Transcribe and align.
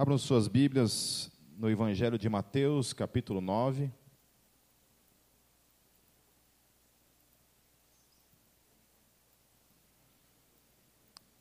Abram 0.00 0.16
suas 0.16 0.46
Bíblias 0.46 1.28
no 1.56 1.68
Evangelho 1.68 2.16
de 2.16 2.28
Mateus, 2.28 2.92
capítulo 2.92 3.40
9. 3.40 3.90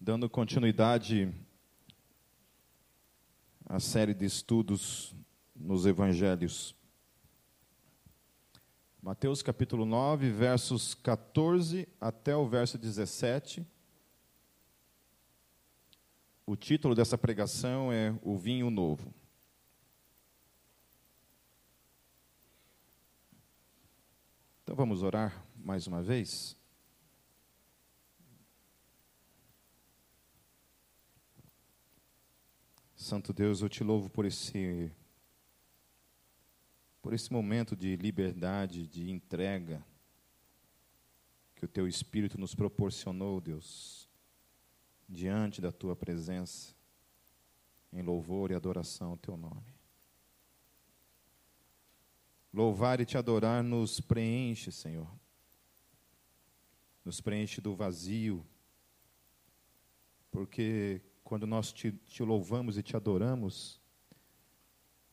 Dando 0.02 0.28
continuidade 0.28 1.32
à 3.64 3.80
série 3.80 4.16
de 4.16 4.25
estudos 4.25 5.14
nos 5.55 5.86
Evangelhos. 5.86 6.76
Mateus 9.00 9.44
capítulo 9.44 9.86
9, 9.86 10.32
versos 10.32 10.96
14 10.96 11.88
até 12.02 12.36
o 12.36 12.48
verso 12.48 12.76
17. 12.76 13.64
O 16.50 16.55
título 16.55 16.95
dessa 16.95 17.18
pregação 17.18 17.91
é 17.91 18.18
O 18.23 18.38
Vinho 18.38 18.70
Novo. 18.70 19.13
Então 24.63 24.73
vamos 24.73 25.03
orar 25.03 25.45
mais 25.58 25.88
uma 25.88 26.02
vez? 26.02 26.55
Santo 32.95 33.34
Deus, 33.34 33.61
eu 33.61 33.67
te 33.67 33.84
louvo 33.84 34.09
por 34.09 34.25
esse 34.25 34.89
por 37.02 37.11
esse 37.11 37.30
momento 37.30 37.75
de 37.75 37.98
liberdade, 37.98 38.88
de 38.88 39.11
entrega 39.11 39.86
que 41.58 41.66
o 41.66 41.67
teu 41.67 41.89
espírito 41.89 42.39
nos 42.39 42.55
proporcionou, 42.55 43.41
Deus 43.41 43.97
diante 45.07 45.61
da 45.61 45.71
tua 45.71 45.95
presença, 45.95 46.75
em 47.93 48.02
louvor 48.02 48.52
e 48.52 48.55
adoração 48.55 49.11
ao 49.11 49.17
teu 49.17 49.38
nome. 49.38 49.73
Louvar 52.53 52.99
e 52.99 53.05
te 53.05 53.17
adorar 53.17 53.64
nos 53.64 53.99
preenche, 53.99 54.72
Senhor. 54.72 55.08
Nos 57.05 57.22
preenche 57.22 57.61
do 57.61 57.75
vazio, 57.75 58.45
porque 60.30 61.02
quando 61.23 61.47
nós 61.47 61.71
te, 61.71 61.92
te 61.92 62.23
louvamos 62.23 62.77
e 62.77 62.83
te 62.83 62.95
adoramos, 62.95 63.80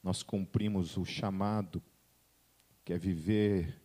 nós 0.02 0.22
cumprimos 0.22 0.96
o 0.96 1.04
chamado 1.04 1.82
que 2.84 2.92
é 2.92 2.98
viver 2.98 3.80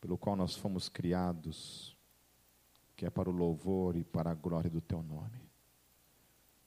pelo 0.00 0.16
qual 0.16 0.34
nós 0.34 0.56
fomos 0.56 0.88
criados 0.88 1.97
que 2.98 3.06
é 3.06 3.10
para 3.10 3.30
o 3.30 3.32
louvor 3.32 3.94
e 3.94 4.02
para 4.02 4.32
a 4.32 4.34
glória 4.34 4.68
do 4.68 4.80
teu 4.80 5.00
nome. 5.04 5.40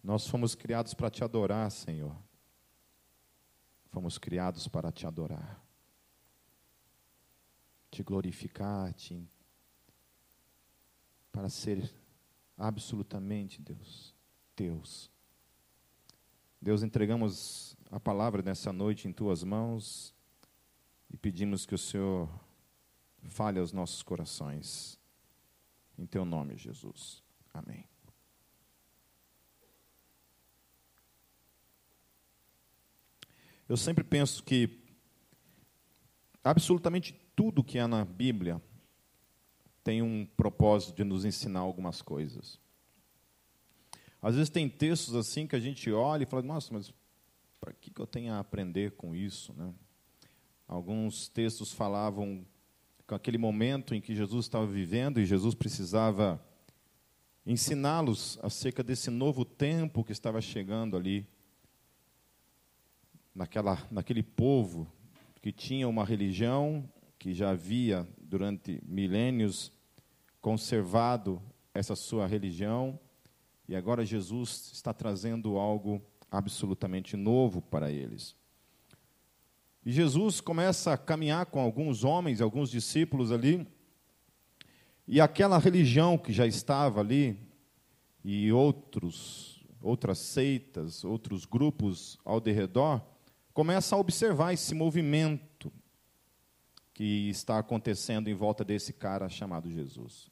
Nós 0.02 0.26
fomos 0.26 0.56
criados 0.56 0.94
para 0.94 1.10
te 1.10 1.26
adorar, 1.26 1.70
Senhor. 1.70 2.16
Fomos 3.90 4.18
criados 4.18 4.66
para 4.70 4.94
te 4.94 5.06
adorar, 5.06 5.62
te 7.92 8.02
glorificar, 8.02 8.94
te, 8.94 9.30
para 11.34 11.50
ser 11.50 11.94
absolutamente 12.58 13.62
Deus, 13.62 14.16
Deus. 14.56 15.12
Deus, 16.62 16.82
entregamos 16.82 17.76
a 17.92 18.00
palavra 18.00 18.42
nessa 18.42 18.72
noite 18.72 19.06
em 19.06 19.12
tuas 19.12 19.44
mãos 19.44 20.16
e 21.10 21.18
pedimos 21.18 21.66
que 21.66 21.76
o 21.76 21.78
Senhor 21.78 22.30
fale 23.28 23.60
aos 23.60 23.74
nossos 23.74 24.02
corações. 24.02 25.01
Em 26.02 26.08
teu 26.08 26.26
nome, 26.26 26.58
Jesus. 26.58 27.22
Amém. 27.54 27.86
Eu 33.70 33.78
sempre 33.78 34.04
penso 34.04 34.44
que 34.44 34.84
absolutamente 36.44 37.14
tudo 37.36 37.64
que 37.64 37.78
há 37.78 37.88
na 37.88 38.04
Bíblia 38.04 38.60
tem 39.84 40.02
um 40.02 40.26
propósito 40.26 40.96
de 40.96 41.04
nos 41.04 41.24
ensinar 41.24 41.60
algumas 41.60 42.02
coisas. 42.02 42.60
Às 44.20 44.34
vezes 44.34 44.50
tem 44.50 44.68
textos 44.68 45.14
assim 45.14 45.46
que 45.46 45.56
a 45.56 45.60
gente 45.60 45.92
olha 45.92 46.24
e 46.24 46.26
fala, 46.26 46.42
nossa, 46.42 46.74
mas 46.74 46.92
para 47.60 47.74
que, 47.74 47.92
que 47.92 48.02
eu 48.02 48.08
tenho 48.08 48.34
a 48.34 48.40
aprender 48.40 48.94
com 48.94 49.16
isso? 49.16 49.54
Né? 49.54 49.72
Alguns 50.68 51.28
textos 51.28 51.72
falavam 51.72 52.44
com 53.12 53.16
aquele 53.16 53.38
momento 53.38 53.94
em 53.94 54.00
que 54.00 54.16
Jesus 54.16 54.46
estava 54.46 54.66
vivendo 54.66 55.20
e 55.20 55.26
Jesus 55.26 55.54
precisava 55.54 56.42
ensiná-los 57.46 58.40
acerca 58.42 58.82
desse 58.82 59.10
novo 59.10 59.44
tempo 59.44 60.02
que 60.02 60.14
estava 60.14 60.40
chegando 60.40 60.96
ali, 60.96 61.28
naquela, 63.36 63.86
naquele 63.92 64.24
povo 64.24 64.90
que 65.42 65.52
tinha 65.52 65.90
uma 65.90 66.06
religião 66.06 66.90
que 67.20 67.34
já 67.34 67.50
havia, 67.50 68.08
durante 68.18 68.82
milênios, 68.86 69.74
conservado 70.40 71.42
essa 71.74 71.98
sua 71.98 72.26
religião, 72.26 72.98
e 73.68 73.76
agora 73.76 74.06
Jesus 74.06 74.72
está 74.72 74.94
trazendo 74.94 75.58
algo 75.58 76.02
absolutamente 76.32 77.18
novo 77.18 77.62
para 77.62 77.92
eles. 77.92 78.38
E 79.84 79.92
Jesus 79.92 80.40
começa 80.40 80.94
a 80.94 80.98
caminhar 80.98 81.48
com 81.48 81.60
alguns 81.60 82.04
homens, 82.04 82.40
alguns 82.40 82.70
discípulos 82.70 83.32
ali, 83.32 83.68
e 85.08 85.20
aquela 85.20 85.58
religião 85.58 86.18
que 86.18 86.32
já 86.32 86.46
estava 86.46 87.00
ali, 87.00 87.38
e 88.24 88.52
outros, 88.52 89.66
outras 89.82 90.20
seitas, 90.20 91.04
outros 91.04 91.46
grupos 91.46 92.20
ao 92.24 92.40
derredor, 92.40 93.02
começa 93.54 93.96
a 93.96 94.00
observar 94.00 94.54
esse 94.54 94.76
movimento 94.76 95.72
que 96.94 97.30
está 97.30 97.58
acontecendo 97.58 98.30
em 98.30 98.36
volta 98.36 98.64
desse 98.64 98.94
cara 98.94 99.28
chamado 99.28 99.70
Jesus. 99.70 100.30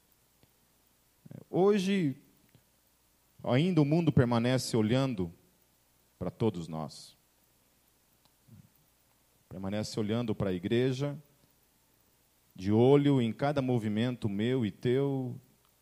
Hoje, 1.50 2.16
ainda 3.42 3.82
o 3.82 3.84
mundo 3.84 4.12
permanece 4.12 4.76
olhando 4.76 5.32
para 6.16 6.30
todos 6.30 6.68
nós 6.68 7.18
permanece 9.50 9.98
olhando 9.98 10.32
para 10.32 10.50
a 10.50 10.52
igreja, 10.52 11.20
de 12.54 12.70
olho 12.70 13.20
em 13.20 13.32
cada 13.32 13.60
movimento 13.60 14.28
meu 14.28 14.64
e 14.64 14.70
teu, 14.70 15.38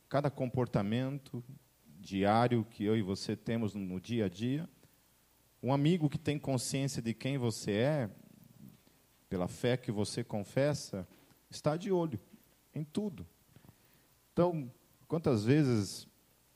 cada 0.08 0.30
comportamento 0.30 1.44
diário 1.86 2.64
que 2.64 2.82
eu 2.82 2.96
e 2.96 3.02
você 3.02 3.36
temos 3.36 3.74
no 3.74 4.00
dia 4.00 4.24
a 4.24 4.28
dia. 4.28 4.66
Um 5.62 5.70
amigo 5.70 6.08
que 6.08 6.18
tem 6.18 6.38
consciência 6.38 7.02
de 7.02 7.12
quem 7.12 7.36
você 7.36 7.72
é, 7.72 8.10
pela 9.28 9.46
fé 9.46 9.76
que 9.76 9.92
você 9.92 10.24
confessa, 10.24 11.06
está 11.50 11.76
de 11.76 11.92
olho 11.92 12.18
em 12.74 12.84
tudo. 12.84 13.26
Então, 14.32 14.72
quantas 15.06 15.44
vezes 15.44 16.08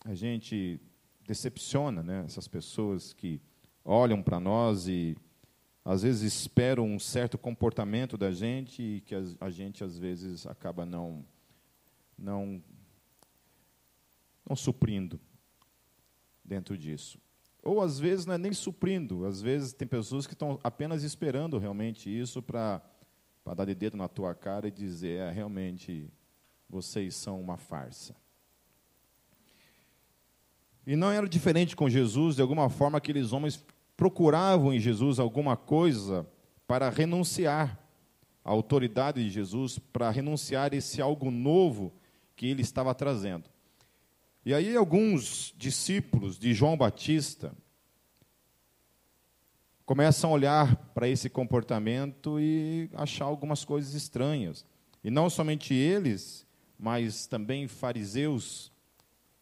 a 0.02 0.14
gente 0.14 0.80
decepciona 1.26 2.02
né, 2.02 2.22
essas 2.24 2.48
pessoas 2.48 3.12
que 3.12 3.38
olham 3.84 4.22
para 4.22 4.40
nós 4.40 4.88
e 4.88 5.14
às 5.84 6.03
vezes 6.03 6.32
esperam 6.32 6.84
um 6.84 6.98
certo 6.98 7.37
comportamento 7.37 8.16
da 8.16 8.31
gente 8.31 8.82
e 8.82 9.00
que 9.00 9.15
a, 9.41 9.50
gente 9.50 9.82
às 9.82 9.98
vezes 9.98 10.47
acaba 10.47 10.87
não 10.87 11.25
não 12.16 12.62
não 14.48 14.54
suprindo 14.54 15.21
dentro 16.44 16.76
disso. 16.76 17.19
Ou 17.62 17.81
às 17.81 17.98
vezes 17.98 18.26
não 18.26 18.34
é 18.34 18.38
nem 18.38 18.53
suprindo, 18.53 19.25
às 19.25 19.41
vezes 19.41 19.72
tem 19.72 19.87
pessoas 19.87 20.26
que 20.26 20.34
estão 20.34 20.59
apenas 20.62 21.03
esperando 21.03 21.59
realmente 21.59 22.09
isso 22.09 22.42
para 22.42 22.81
para 23.44 23.54
dar 23.54 23.65
de 23.65 23.75
dedo 23.75 23.97
na 23.97 24.06
tua 24.06 24.34
cara 24.34 24.69
e 24.69 24.71
dizer, 24.71 25.19
é, 25.19 25.31
realmente 25.31 26.09
vocês 26.69 27.15
são 27.16 27.41
uma 27.41 27.56
farsa. 27.56 28.15
E 30.87 30.97
não 30.97 31.10
era 31.10 31.28
diferente 31.28 31.76
com 31.76 31.88
Jesus, 31.88 32.37
de 32.37 32.42
alguma 32.42 32.68
forma 32.68 32.98
aqueles 32.98 33.33
homens 33.33 33.65
procuravam 33.97 34.72
em 34.72 34.80
Jesus 34.80 35.18
alguma 35.18 35.56
coisa 35.56 36.27
para 36.66 36.89
renunciar 36.89 37.78
à 38.44 38.50
autoridade 38.50 39.22
de 39.22 39.30
Jesus, 39.30 39.78
para 39.78 40.10
renunciar 40.10 40.74
esse 40.74 41.00
algo 41.00 41.30
novo 41.30 41.92
que 42.34 42.47
ele 42.47 42.62
estava 42.62 42.94
trazendo. 42.94 43.48
E 44.44 44.53
aí 44.53 44.77
alguns 44.77 45.54
discípulos 45.56 46.39
de 46.39 46.53
João 46.53 46.77
Batista 46.77 47.54
começam 49.86 50.30
a 50.30 50.33
olhar 50.33 50.77
para 50.94 51.09
esse 51.09 51.28
comportamento 51.28 52.41
e 52.41 52.91
achar 52.94 53.27
algumas 53.27 53.65
coisas 53.65 53.94
estranhas. 53.94 54.65
E 55.04 55.10
não 55.10 55.28
somente 55.28 55.74
eles, 55.74 56.47
mas 56.78 57.27
também 57.27 57.68
fariseus, 57.68 58.72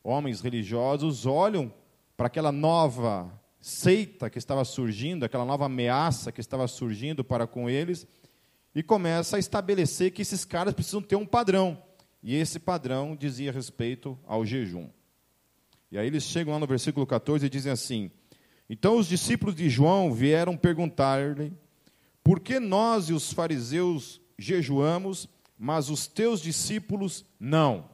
homens 0.03 0.41
religiosos, 0.41 1.25
olham 1.25 1.73
para 2.17 2.27
aquela 2.27 2.53
nova 2.53 3.40
seita 3.61 4.31
que 4.31 4.39
estava 4.39 4.65
surgindo, 4.65 5.25
aquela 5.25 5.45
nova 5.45 5.67
ameaça 5.67 6.33
que 6.33 6.41
estava 6.41 6.67
surgindo 6.67 7.23
para 7.23 7.47
com 7.47 7.69
eles, 7.69 8.07
e 8.75 8.83
começa 8.83 9.37
a 9.37 9.39
estabelecer 9.39 10.13
que 10.13 10.23
esses 10.23 10.45
caras 10.45 10.73
precisam 10.73 11.03
ter 11.03 11.17
um 11.17 11.27
padrão. 11.27 11.83
E 12.23 12.35
esse 12.37 12.59
padrão 12.59 13.17
dizia 13.17 13.53
respeito 13.53 14.19
ao 14.27 14.45
jejum. 14.45 14.89
E 15.91 15.99
aí 15.99 16.07
eles 16.07 16.25
chegam 16.25 16.53
lá 16.53 16.61
no 16.61 16.67
versículo 16.67 17.07
14 17.07 17.47
e 17.47 17.51
dizem 17.51 17.73
assim: 17.73 18.11
Então 18.69 18.97
os 18.97 19.09
discípulos 19.09 19.55
de 19.55 19.69
João 19.69 20.13
vieram 20.13 20.57
perguntar-lhe: 20.57 21.53
Por 22.23 22.39
que 22.41 22.61
nós 22.61 23.09
e 23.09 23.13
os 23.13 23.33
fariseus 23.33 24.21
jejuamos, 24.39 25.29
mas 25.59 25.91
os 25.91 26.07
teus 26.07 26.41
discípulos 26.41 27.25
não? 27.39 27.91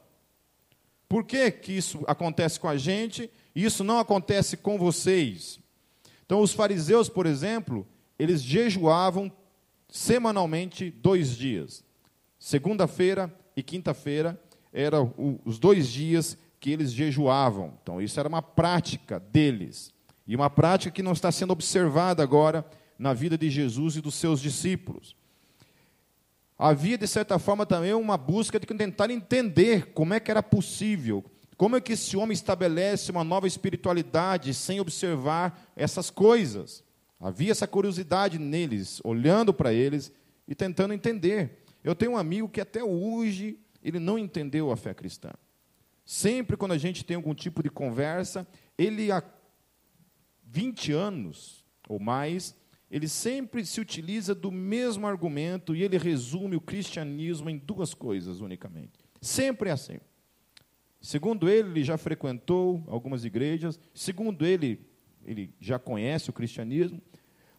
Por 1.09 1.25
que, 1.25 1.51
que 1.51 1.73
isso 1.73 2.05
acontece 2.07 2.59
com 2.59 2.69
a 2.69 2.77
gente 2.77 3.31
isso 3.65 3.83
não 3.83 3.99
acontece 3.99 4.57
com 4.57 4.79
vocês? 4.79 5.59
Então, 6.25 6.41
os 6.41 6.53
fariseus, 6.53 7.09
por 7.09 7.25
exemplo, 7.25 7.87
eles 8.19 8.43
jejuavam 8.43 9.33
semanalmente 9.89 10.91
dois 10.91 11.37
dias. 11.37 11.85
Segunda-feira 12.39 13.35
e 13.57 13.63
quinta-feira 13.63 14.41
eram 14.73 15.15
os 15.45 15.59
dois 15.59 15.89
dias 15.89 16.37
que 16.61 16.71
eles 16.71 16.93
jejuavam. 16.93 17.79
Então, 17.83 18.03
isso 18.03 18.19
era 18.19 18.29
uma 18.29 18.43
prática 18.43 19.19
deles. 19.19 19.93
E 20.27 20.35
uma 20.35 20.51
prática 20.51 20.91
que 20.91 21.03
não 21.03 21.13
está 21.13 21.31
sendo 21.31 21.53
observada 21.53 22.23
agora 22.23 22.67
na 22.99 23.15
vida 23.15 23.39
de 23.39 23.49
Jesus 23.49 23.97
e 23.97 24.01
dos 24.01 24.15
seus 24.17 24.41
discípulos. 24.41 25.17
Havia, 26.59 26.97
de 26.97 27.07
certa 27.07 27.39
forma, 27.39 27.67
também 27.67 27.93
uma 27.93 28.17
busca 28.17 28.59
de 28.59 28.67
tentar 28.67 29.11
entender 29.11 29.93
como 29.93 30.15
é 30.15 30.21
que 30.21 30.31
era 30.31 30.43
possível, 30.43 31.25
como 31.57 31.77
é 31.77 31.81
que 31.81 31.95
esse 31.95 32.17
homem 32.17 32.35
estabelece 32.35 33.11
uma 33.11 33.25
nova 33.25 33.47
espiritualidade 33.47 34.53
sem 34.53 34.79
observar 34.79 35.73
essas 35.75 36.11
coisas. 36.11 36.85
Havia 37.19 37.51
essa 37.51 37.67
curiosidade 37.67 38.39
neles, 38.39 39.01
olhando 39.03 39.55
para 39.55 39.73
eles 39.73 40.13
e 40.47 40.55
tentando 40.55 40.93
entender. 40.93 41.65
Eu 41.83 41.95
tenho 41.95 42.13
um 42.13 42.17
amigo 42.17 42.49
que 42.49 42.61
até 42.61 42.85
hoje 42.85 43.59
ele 43.83 43.99
não 43.99 44.19
entendeu 44.19 44.71
a 44.71 44.77
fé 44.77 44.93
cristã. 44.93 45.31
Sempre 46.05 46.57
quando 46.57 46.73
a 46.73 46.79
gente 46.79 47.05
tem 47.05 47.17
algum 47.17 47.35
tipo 47.35 47.63
de 47.63 47.71
conversa, 47.71 48.47
ele 48.77 49.11
há 49.11 49.23
20 50.45 50.93
anos 50.93 51.65
ou 51.89 51.99
mais, 51.99 52.55
ele 52.91 53.09
sempre 53.09 53.65
se 53.65 53.81
utiliza 53.81 54.35
do 54.35 54.53
mesmo 54.53 55.07
argumento 55.07 55.75
e 55.75 55.83
ele 55.83 55.97
resume 55.97 56.55
o 56.55 56.61
cristianismo 56.61 57.49
em 57.49 57.57
duas 57.57 57.95
coisas 57.95 58.41
unicamente. 58.41 59.01
Sempre 59.21 59.71
é 59.71 59.73
assim. 59.73 59.99
Segundo 61.01 61.49
ele, 61.49 61.69
ele 61.71 61.85
já 61.85 61.97
frequentou 61.97 62.83
algumas 62.87 63.25
igrejas, 63.25 63.79
segundo 63.95 64.45
ele, 64.45 64.81
ele 65.25 65.55
já 65.61 65.79
conhece 65.79 66.31
o 66.31 66.33
cristianismo, 66.33 67.01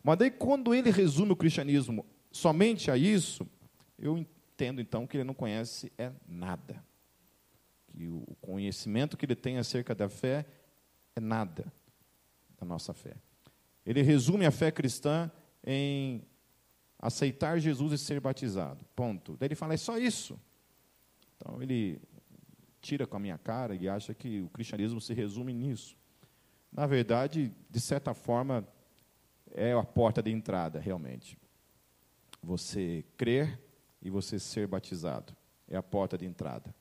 mas 0.04 0.18
daí 0.18 0.32
quando 0.32 0.74
ele 0.74 0.90
resume 0.90 1.32
o 1.32 1.36
cristianismo 1.36 2.06
somente 2.32 2.90
a 2.90 2.98
isso, 2.98 3.48
eu 3.98 4.18
entendo 4.18 4.82
então 4.82 5.06
que 5.06 5.18
ele 5.18 5.24
não 5.24 5.34
conhece 5.34 5.92
é 5.98 6.12
nada. 6.28 6.84
Que 7.88 8.08
o 8.08 8.36
conhecimento 8.42 9.18
que 9.18 9.26
ele 9.26 9.36
tem 9.36 9.58
acerca 9.58 9.94
da 9.94 10.10
fé 10.10 10.46
é 11.16 11.20
nada 11.20 11.72
da 12.60 12.66
nossa 12.66 12.94
fé. 12.94 13.16
Ele 13.86 14.02
resume 14.02 14.46
a 14.46 14.52
fé 14.52 14.72
cristã 14.72 15.32
em 15.66 16.22
aceitar 17.00 17.60
Jesus 17.60 17.94
e 17.94 17.98
ser 17.98 18.20
batizado. 18.20 18.84
Ponto. 18.96 19.38
Daí 19.38 19.48
ele 19.48 19.56
fala, 19.56 19.74
é 19.74 19.78
só 19.78 19.98
isso. 19.98 20.40
Então 21.36 21.62
ele 21.62 22.00
tira 22.82 23.06
com 23.08 23.18
a 23.18 23.20
minha 23.20 23.38
cara 23.38 23.76
e 23.76 23.88
acha 23.88 24.14
que 24.14 24.42
o 24.42 24.50
cristianismo 24.50 25.02
se 25.02 25.14
resume 25.14 25.54
nisso. 25.54 25.98
Na 26.72 26.86
verdade, 26.86 27.54
de 27.70 27.80
certa 27.80 28.14
forma, 28.14 28.68
é 29.52 29.74
a 29.74 29.84
porta 29.84 30.22
de 30.22 30.32
entrada, 30.32 30.80
realmente. 30.80 31.38
Você 32.42 33.04
crer 33.18 33.60
e 34.02 34.10
você 34.10 34.40
ser 34.40 34.68
batizado 34.68 35.36
é 35.68 35.76
a 35.76 35.84
porta 35.84 36.18
de 36.18 36.26
entrada 36.26 36.74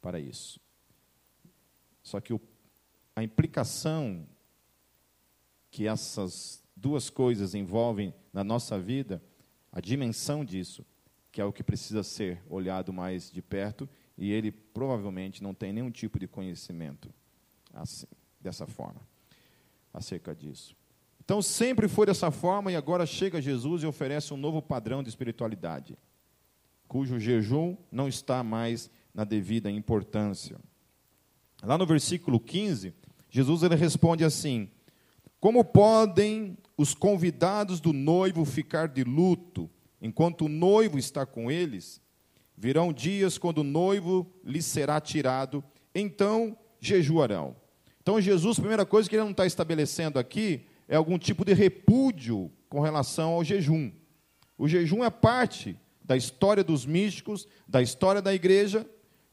para 0.00 0.20
isso. 0.20 0.60
Só 2.02 2.20
que 2.20 2.32
o, 2.32 2.40
a 3.14 3.22
implicação 3.22 4.26
que 5.70 5.88
essas 5.88 6.62
duas 6.76 7.10
coisas 7.10 7.54
envolvem 7.54 8.14
na 8.32 8.44
nossa 8.44 8.78
vida, 8.78 9.22
a 9.72 9.80
dimensão 9.80 10.44
disso, 10.44 10.86
que 11.32 11.40
é 11.40 11.44
o 11.44 11.52
que 11.52 11.64
precisa 11.64 12.02
ser 12.02 12.42
olhado 12.48 12.92
mais 12.92 13.30
de 13.30 13.42
perto, 13.42 13.88
e 14.16 14.32
ele 14.32 14.50
provavelmente 14.50 15.42
não 15.42 15.54
tem 15.54 15.72
nenhum 15.72 15.90
tipo 15.90 16.18
de 16.18 16.26
conhecimento 16.26 17.12
assim, 17.74 18.06
dessa 18.40 18.66
forma, 18.66 19.00
acerca 19.92 20.34
disso. 20.34 20.74
Então 21.22 21.42
sempre 21.42 21.88
foi 21.88 22.06
dessa 22.06 22.30
forma 22.30 22.70
e 22.70 22.76
agora 22.76 23.04
chega 23.04 23.42
Jesus 23.42 23.82
e 23.82 23.86
oferece 23.86 24.32
um 24.32 24.36
novo 24.36 24.62
padrão 24.62 25.02
de 25.02 25.08
espiritualidade, 25.08 25.98
cujo 26.86 27.18
jejum 27.18 27.76
não 27.90 28.08
está 28.08 28.42
mais 28.44 28.90
na 29.12 29.24
devida 29.24 29.70
importância. 29.70 30.58
Lá 31.62 31.76
no 31.76 31.86
versículo 31.86 32.38
15, 32.38 32.94
Jesus 33.28 33.62
ele 33.62 33.74
responde 33.74 34.24
assim: 34.24 34.70
como 35.40 35.64
podem 35.64 36.56
os 36.76 36.94
convidados 36.94 37.80
do 37.80 37.92
noivo 37.92 38.44
ficar 38.44 38.88
de 38.88 39.02
luto 39.02 39.70
enquanto 40.00 40.46
o 40.46 40.48
noivo 40.48 40.98
está 40.98 41.26
com 41.26 41.50
eles? 41.50 42.00
Virão 42.56 42.92
dias 42.92 43.36
quando 43.38 43.58
o 43.58 43.64
noivo 43.64 44.26
lhes 44.44 44.64
será 44.64 45.00
tirado, 45.00 45.62
então 45.94 46.56
jejuarão. 46.80 47.54
Então, 48.00 48.20
Jesus, 48.20 48.58
a 48.58 48.60
primeira 48.60 48.86
coisa 48.86 49.08
que 49.08 49.16
ele 49.16 49.24
não 49.24 49.32
está 49.32 49.44
estabelecendo 49.44 50.18
aqui 50.18 50.66
é 50.88 50.96
algum 50.96 51.18
tipo 51.18 51.44
de 51.44 51.52
repúdio 51.52 52.50
com 52.68 52.80
relação 52.80 53.32
ao 53.32 53.44
jejum. 53.44 53.90
O 54.56 54.68
jejum 54.68 55.04
é 55.04 55.10
parte 55.10 55.76
da 56.02 56.16
história 56.16 56.62
dos 56.62 56.86
místicos, 56.86 57.46
da 57.66 57.82
história 57.82 58.22
da 58.22 58.32
igreja 58.32 58.86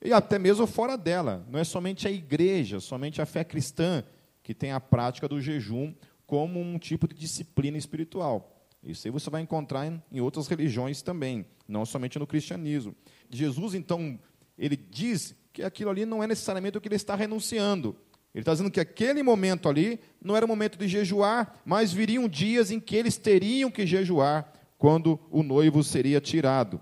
e 0.04 0.12
até 0.12 0.38
mesmo 0.40 0.66
fora 0.66 0.98
dela. 0.98 1.46
Não 1.50 1.60
é 1.60 1.64
somente 1.64 2.08
a 2.08 2.12
igreja, 2.12 2.80
somente 2.80 3.22
a 3.22 3.26
fé 3.26 3.44
cristã 3.44 4.04
que 4.42 4.54
tem 4.54 4.72
a 4.72 4.80
prática 4.80 5.28
do 5.28 5.40
jejum 5.40 5.94
como 6.26 6.60
um 6.60 6.78
tipo 6.78 7.08
de 7.08 7.16
disciplina 7.16 7.78
espiritual. 7.78 8.54
Isso 8.84 9.08
aí 9.08 9.12
você 9.12 9.30
vai 9.30 9.42
encontrar 9.42 9.88
em 10.12 10.20
outras 10.20 10.48
religiões 10.48 11.02
também, 11.02 11.46
não 11.74 11.86
somente 11.86 12.18
no 12.18 12.26
cristianismo. 12.26 12.96
Jesus, 13.30 13.74
então, 13.74 14.20
ele 14.58 14.78
diz 14.78 15.36
que 15.52 15.64
aquilo 15.64 15.90
ali 15.90 16.06
não 16.06 16.24
é 16.24 16.28
necessariamente 16.28 16.78
o 16.78 16.82
que 16.82 16.88
ele 16.88 16.96
está 16.96 17.16
renunciando. 17.16 17.96
Ele 18.34 18.42
está 18.42 18.54
dizendo 18.54 18.72
que 18.72 18.80
aquele 18.80 19.22
momento 19.22 19.68
ali 19.68 20.00
não 20.22 20.36
era 20.36 20.46
o 20.46 20.48
momento 20.48 20.78
de 20.78 20.88
jejuar, 20.88 21.62
mas 21.66 21.92
viriam 21.92 22.28
dias 22.28 22.72
em 22.72 22.80
que 22.80 22.96
eles 22.96 23.18
teriam 23.18 23.70
que 23.70 23.86
jejuar 23.86 24.52
quando 24.78 25.20
o 25.30 25.44
noivo 25.44 25.84
seria 25.84 26.22
tirado. 26.22 26.80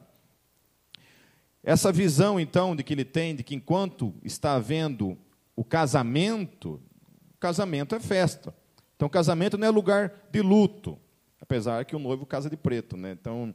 Essa 1.64 1.92
visão, 1.92 2.40
então, 2.40 2.76
de 2.76 2.84
que 2.84 2.94
ele 2.94 3.06
tem, 3.06 3.36
de 3.36 3.44
que 3.44 3.56
enquanto 3.56 4.14
está 4.24 4.54
havendo 4.54 5.18
o 5.56 5.64
casamento, 5.64 6.82
Casamento 7.42 7.96
é 7.96 8.00
festa. 8.00 8.54
Então, 8.96 9.10
casamento 9.10 9.58
não 9.58 9.68
é 9.68 9.72
lugar 9.72 10.14
de 10.32 10.44
luto, 10.44 10.96
apesar 11.42 11.84
que 11.86 11.96
o 11.96 12.00
noivo 12.00 12.24
casa 12.24 12.52
de 12.52 12.56
preto, 12.56 12.96
né? 12.96 13.18
Então, 13.20 13.54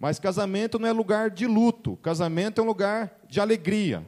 mas 0.00 0.18
casamento 0.18 0.78
não 0.78 0.88
é 0.88 0.92
lugar 0.92 1.30
de 1.30 1.46
luto. 1.46 1.96
Casamento 1.98 2.60
é 2.60 2.64
um 2.64 2.66
lugar 2.66 3.20
de 3.28 3.38
alegria. 3.38 4.04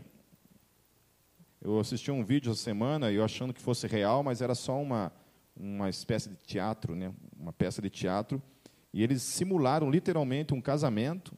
Eu 1.61 1.79
assisti 1.79 2.11
um 2.11 2.25
vídeo 2.25 2.51
essa 2.51 2.63
semana, 2.63 3.13
eu 3.13 3.23
achando 3.23 3.53
que 3.53 3.61
fosse 3.61 3.87
real, 3.87 4.25
mas 4.25 4.41
era 4.41 4.55
só 4.55 4.81
uma 4.81 5.13
uma 5.55 5.89
espécie 5.89 6.31
de 6.31 6.37
teatro, 6.37 6.95
né? 6.95 7.13
Uma 7.39 7.53
peça 7.53 7.83
de 7.83 7.91
teatro, 7.91 8.43
e 8.93 9.03
eles 9.03 9.23
simularam 9.23 9.91
literalmente 9.91 10.55
um 10.55 10.61
casamento 10.61 11.37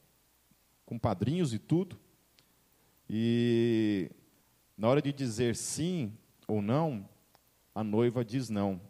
com 0.87 0.99
padrinhos 0.99 1.53
e 1.53 1.59
tudo. 1.59 1.99
E 3.09 4.11
na 4.77 4.89
hora 4.89 5.03
de 5.03 5.13
dizer 5.13 5.57
sim 5.57 6.17
ou 6.47 6.63
não, 6.63 7.09
a 7.75 7.83
noiva 7.83 8.25
diz 8.25 8.49
não 8.49 8.81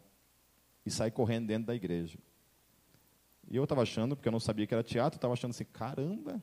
e 0.85 0.91
sai 0.91 1.11
correndo 1.11 1.47
dentro 1.47 1.67
da 1.67 1.75
igreja. 1.75 2.19
E 3.51 3.57
eu 3.57 3.65
estava 3.65 3.83
achando, 3.83 4.17
porque 4.17 4.29
eu 4.29 4.33
não 4.33 4.41
sabia 4.41 4.67
que 4.67 4.75
era 4.75 4.83
teatro, 4.83 5.17
estava 5.17 5.35
achando 5.35 5.51
assim, 5.51 5.65
caramba. 5.65 6.41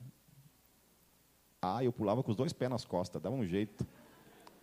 Ah, 1.60 1.82
eu 1.84 1.92
pulava 1.92 2.22
com 2.22 2.30
os 2.30 2.36
dois 2.36 2.52
pés 2.52 2.70
nas 2.70 2.84
costas, 2.84 3.20
dava 3.20 3.34
um 3.34 3.44
jeito. 3.44 3.86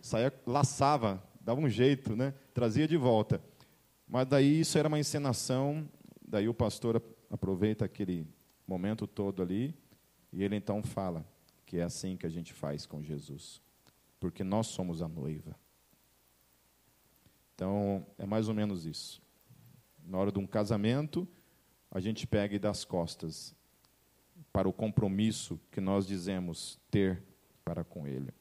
Saía, 0.00 0.32
laçava, 0.46 1.22
dava 1.40 1.60
um 1.60 1.68
jeito, 1.68 2.16
né? 2.16 2.34
Trazia 2.52 2.86
de 2.86 2.96
volta. 2.96 3.42
Mas 4.06 4.26
daí 4.26 4.60
isso 4.60 4.76
era 4.76 4.88
uma 4.88 4.98
encenação, 4.98 5.88
daí 6.26 6.48
o 6.48 6.54
pastor 6.54 7.02
aproveita 7.30 7.84
aquele 7.84 8.26
momento 8.66 9.06
todo 9.06 9.42
ali, 9.42 9.74
e 10.32 10.42
ele 10.42 10.56
então 10.56 10.82
fala 10.82 11.24
que 11.64 11.78
é 11.78 11.82
assim 11.82 12.16
que 12.16 12.26
a 12.26 12.28
gente 12.28 12.52
faz 12.52 12.86
com 12.86 13.02
Jesus. 13.02 13.62
Porque 14.18 14.42
nós 14.42 14.66
somos 14.66 15.00
a 15.00 15.08
noiva. 15.08 15.56
Então, 17.54 18.06
é 18.18 18.26
mais 18.26 18.48
ou 18.48 18.54
menos 18.54 18.86
isso. 18.86 19.22
Na 20.04 20.18
hora 20.18 20.32
de 20.32 20.38
um 20.38 20.46
casamento, 20.46 21.28
a 21.90 22.00
gente 22.00 22.26
pega 22.26 22.54
e 22.54 22.58
dá 22.58 22.70
as 22.70 22.84
costas 22.84 23.54
para 24.52 24.68
o 24.68 24.72
compromisso 24.72 25.60
que 25.70 25.80
nós 25.80 26.06
dizemos 26.06 26.78
ter 26.90 27.22
para 27.64 27.84
com 27.84 28.06
Ele. 28.06 28.32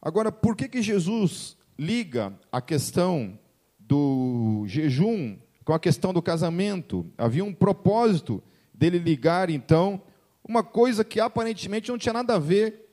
Agora, 0.00 0.32
por 0.32 0.56
que, 0.56 0.68
que 0.68 0.82
Jesus 0.82 1.56
liga 1.78 2.32
a 2.50 2.60
questão 2.60 3.38
do 3.78 4.64
jejum 4.66 5.36
com 5.64 5.74
a 5.74 5.80
questão 5.80 6.12
do 6.12 6.22
casamento? 6.22 7.06
Havia 7.18 7.44
um 7.44 7.52
propósito 7.52 8.42
dele 8.72 8.98
ligar, 8.98 9.50
então, 9.50 10.00
uma 10.42 10.62
coisa 10.62 11.04
que 11.04 11.20
aparentemente 11.20 11.90
não 11.90 11.98
tinha 11.98 12.14
nada 12.14 12.36
a 12.36 12.38
ver 12.38 12.88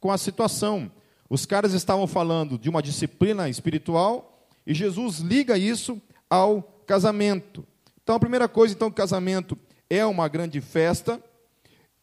com 0.00 0.10
a 0.10 0.16
situação. 0.16 0.90
Os 1.28 1.44
caras 1.44 1.74
estavam 1.74 2.06
falando 2.06 2.58
de 2.58 2.70
uma 2.70 2.82
disciplina 2.82 3.48
espiritual 3.48 4.48
E 4.66 4.74
Jesus 4.74 5.18
liga 5.18 5.58
isso 5.58 6.00
ao 6.28 6.75
casamento. 6.86 7.66
Então, 8.02 8.14
a 8.14 8.20
primeira 8.20 8.48
coisa, 8.48 8.74
então, 8.74 8.88
o 8.88 8.92
casamento 8.92 9.58
é 9.90 10.04
uma 10.06 10.28
grande 10.28 10.60
festa 10.60 11.20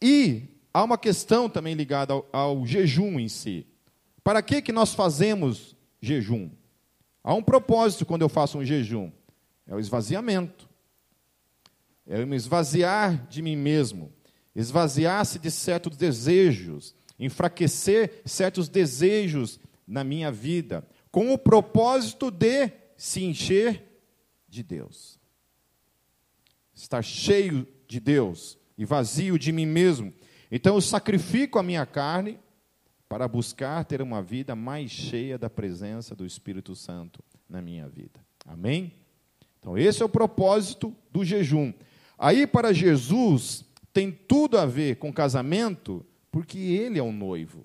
e 0.02 0.44
há 0.74 0.84
uma 0.84 0.98
questão 0.98 1.50
também 1.50 1.74
ligada 1.74 2.14
ao, 2.14 2.28
ao 2.32 2.66
jejum 2.66 3.20
em 3.20 3.30
si. 3.30 3.66
Para 4.24 4.42
que, 4.42 4.62
que 4.62 4.72
nós 4.72 4.94
fazemos 4.94 5.76
jejum? 6.02 6.50
Há 7.24 7.34
um 7.34 7.42
propósito 7.42 8.06
quando 8.06 8.24
eu 8.24 8.30
faço 8.30 8.58
um 8.58 8.66
jejum: 8.66 9.12
é 9.66 9.74
o 9.76 9.80
esvaziamento, 9.80 10.70
é 12.06 12.26
me 12.26 12.36
esvaziar 12.36 13.26
de 13.28 13.42
mim 13.42 13.56
mesmo, 13.56 14.12
esvaziar-se 14.56 15.40
de 15.40 15.50
certos 15.50 15.96
desejos, 15.96 16.94
enfraquecer 17.18 18.22
certos 18.26 18.68
desejos 18.68 19.60
na 19.88 20.04
minha 20.04 20.32
vida, 20.32 20.86
com 21.12 21.34
o 21.34 21.38
propósito 21.38 22.30
de 22.30 22.72
se 22.98 23.24
encher 23.24 23.93
de 24.54 24.64
Deus. 24.64 25.20
Estar 26.74 27.02
cheio 27.02 27.68
de 27.88 28.00
Deus 28.00 28.58
e 28.78 28.86
vazio 28.86 29.38
de 29.38 29.52
mim 29.52 29.66
mesmo. 29.66 30.14
Então 30.52 30.76
eu 30.76 30.82
sacrifico 30.82 31.60
a 31.60 31.64
minha 31.64 31.86
carne 31.86 32.40
para 33.10 33.28
buscar 33.28 33.86
ter 33.86 34.02
uma 34.02 34.22
vida 34.22 34.56
mais 34.56 34.90
cheia 34.90 35.38
da 35.38 35.50
presença 35.50 36.16
do 36.16 36.26
Espírito 36.26 36.76
Santo 36.76 37.24
na 37.48 37.62
minha 37.62 37.88
vida. 37.88 38.20
Amém? 38.46 38.94
Então, 39.60 39.78
esse 39.78 40.02
é 40.02 40.06
o 40.06 40.10
propósito 40.10 40.94
do 41.12 41.24
jejum. 41.24 41.72
Aí, 42.18 42.46
para 42.48 42.74
Jesus, 42.74 43.64
tem 43.94 44.12
tudo 44.12 44.58
a 44.58 44.66
ver 44.66 44.98
com 44.98 45.14
casamento, 45.14 46.06
porque 46.32 46.58
ele 46.58 47.00
é 47.00 47.04
o 47.04 47.12
noivo. 47.12 47.64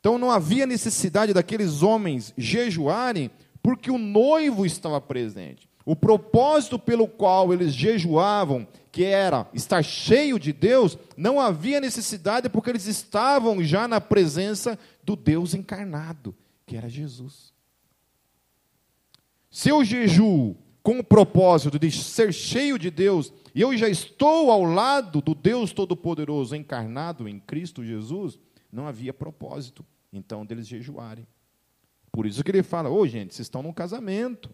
Então, 0.00 0.18
não 0.18 0.30
havia 0.30 0.66
necessidade 0.66 1.34
daqueles 1.34 1.82
homens 1.82 2.32
jejuarem, 2.36 3.30
porque 3.62 3.90
o 3.90 3.98
noivo 3.98 4.64
estava 4.64 5.00
presente. 5.00 5.68
O 5.84 5.96
propósito 5.96 6.78
pelo 6.78 7.08
qual 7.08 7.52
eles 7.52 7.74
jejuavam, 7.74 8.66
que 8.92 9.04
era 9.04 9.48
estar 9.54 9.82
cheio 9.82 10.38
de 10.38 10.52
Deus, 10.52 10.98
não 11.16 11.40
havia 11.40 11.80
necessidade 11.80 12.48
porque 12.48 12.70
eles 12.70 12.86
estavam 12.86 13.62
já 13.62 13.88
na 13.88 14.00
presença 14.00 14.78
do 15.02 15.16
Deus 15.16 15.54
encarnado, 15.54 16.34
que 16.66 16.76
era 16.76 16.88
Jesus. 16.88 17.52
Se 19.50 19.68
eu 19.68 19.84
jejuo 19.84 20.56
com 20.82 20.98
o 20.98 21.04
propósito 21.04 21.78
de 21.78 21.90
ser 21.90 22.32
cheio 22.32 22.78
de 22.78 22.90
Deus, 22.90 23.32
e 23.54 23.60
eu 23.60 23.76
já 23.76 23.88
estou 23.88 24.50
ao 24.50 24.64
lado 24.64 25.20
do 25.20 25.34
Deus 25.34 25.72
Todo-Poderoso 25.72 26.54
encarnado 26.54 27.28
em 27.28 27.38
Cristo 27.40 27.84
Jesus, 27.84 28.38
não 28.72 28.86
havia 28.86 29.12
propósito, 29.12 29.84
então, 30.12 30.44
deles 30.44 30.66
jejuarem. 30.66 31.26
Por 32.12 32.26
isso 32.26 32.42
que 32.42 32.50
ele 32.50 32.62
fala: 32.62 32.88
Ô 32.88 33.00
oh, 33.00 33.06
gente, 33.06 33.34
vocês 33.34 33.46
estão 33.46 33.62
num 33.62 33.72
casamento. 33.72 34.52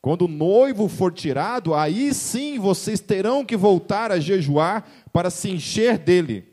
Quando 0.00 0.22
o 0.22 0.28
noivo 0.28 0.88
for 0.88 1.12
tirado, 1.12 1.74
aí 1.74 2.12
sim 2.12 2.58
vocês 2.58 2.98
terão 2.98 3.44
que 3.44 3.56
voltar 3.56 4.10
a 4.10 4.18
jejuar 4.18 4.84
para 5.12 5.30
se 5.30 5.48
encher 5.48 5.96
dele, 5.96 6.44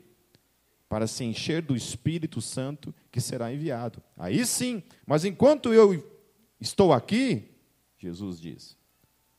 para 0.88 1.08
se 1.08 1.24
encher 1.24 1.60
do 1.60 1.74
Espírito 1.74 2.40
Santo 2.40 2.94
que 3.10 3.20
será 3.20 3.52
enviado. 3.52 4.00
Aí 4.16 4.46
sim, 4.46 4.84
mas 5.04 5.24
enquanto 5.24 5.74
eu 5.74 6.08
estou 6.60 6.92
aqui, 6.92 7.50
Jesus 7.98 8.40
diz, 8.40 8.76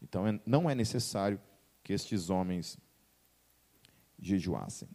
então 0.01 0.27
é, 0.27 0.37
não 0.45 0.69
é 0.69 0.75
necessário 0.75 1.39
que 1.81 1.93
estes 1.93 2.29
homens 2.29 2.77
jejuassem. 4.19 4.89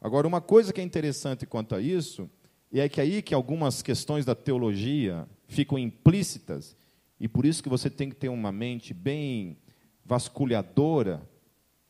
Agora, 0.00 0.26
uma 0.26 0.40
coisa 0.40 0.72
que 0.72 0.80
é 0.80 0.84
interessante 0.84 1.46
quanto 1.46 1.74
a 1.74 1.80
isso, 1.80 2.30
é 2.72 2.88
que 2.88 3.00
aí 3.00 3.22
que 3.22 3.34
algumas 3.34 3.82
questões 3.82 4.24
da 4.24 4.34
teologia 4.34 5.28
ficam 5.46 5.78
implícitas 5.78 6.76
e 7.18 7.28
por 7.28 7.46
isso 7.46 7.62
que 7.62 7.68
você 7.68 7.88
tem 7.88 8.10
que 8.10 8.16
ter 8.16 8.28
uma 8.28 8.52
mente 8.52 8.92
bem 8.92 9.56
vasculhadora 10.04 11.26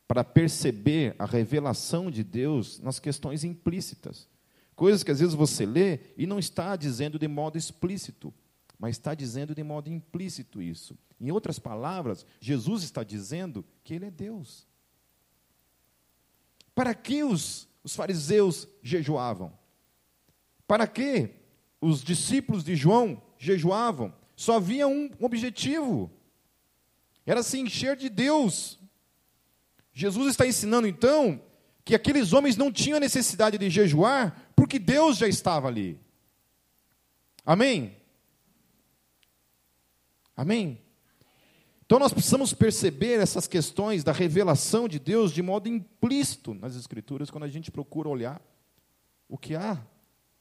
para 0.07 0.23
perceber 0.23 1.15
a 1.19 1.25
revelação 1.25 2.09
de 2.09 2.23
Deus 2.23 2.79
nas 2.79 2.99
questões 2.99 3.43
implícitas. 3.43 4.27
Coisas 4.75 5.03
que 5.03 5.11
às 5.11 5.19
vezes 5.19 5.33
você 5.33 5.65
lê 5.65 5.99
e 6.15 6.25
não 6.25 6.39
está 6.39 6.75
dizendo 6.75 7.19
de 7.19 7.27
modo 7.27 7.57
explícito, 7.57 8.33
mas 8.79 8.95
está 8.95 9.13
dizendo 9.13 9.53
de 9.53 9.63
modo 9.63 9.89
implícito 9.89 10.61
isso. 10.61 10.97
Em 11.19 11.31
outras 11.31 11.59
palavras, 11.59 12.25
Jesus 12.39 12.83
está 12.83 13.03
dizendo 13.03 13.65
que 13.83 13.93
Ele 13.95 14.05
é 14.05 14.11
Deus. 14.11 14.67
Para 16.75 16.93
que 16.93 17.23
os, 17.23 17.67
os 17.83 17.95
fariseus 17.95 18.67
jejuavam? 18.83 19.51
Para 20.67 20.85
que 20.85 21.31
os 21.79 22.03
discípulos 22.03 22.63
de 22.63 22.75
João 22.75 23.21
jejuavam? 23.37 24.13
só 24.37 24.57
havia 24.57 24.87
um 24.87 25.09
objetivo: 25.19 26.09
era 27.25 27.43
se 27.43 27.59
encher 27.59 27.97
de 27.97 28.07
Deus. 28.07 28.79
Jesus 29.91 30.29
está 30.29 30.45
ensinando 30.45 30.87
então 30.87 31.41
que 31.83 31.95
aqueles 31.95 32.31
homens 32.31 32.55
não 32.55 32.71
tinham 32.71 32.99
necessidade 32.99 33.57
de 33.57 33.69
jejuar, 33.69 34.51
porque 34.55 34.77
Deus 34.77 35.17
já 35.17 35.27
estava 35.27 35.67
ali. 35.67 35.99
Amém? 37.43 37.97
Amém? 40.35 40.79
Então 41.83 41.97
nós 41.97 42.13
precisamos 42.13 42.53
perceber 42.53 43.19
essas 43.19 43.47
questões 43.47 44.03
da 44.03 44.11
revelação 44.11 44.87
de 44.87 44.99
Deus 44.99 45.31
de 45.31 45.41
modo 45.41 45.67
implícito 45.67 46.53
nas 46.53 46.75
Escrituras, 46.75 47.31
quando 47.31 47.45
a 47.45 47.49
gente 47.49 47.71
procura 47.71 48.09
olhar 48.09 48.39
o 49.27 49.37
que 49.37 49.55
há 49.55 49.81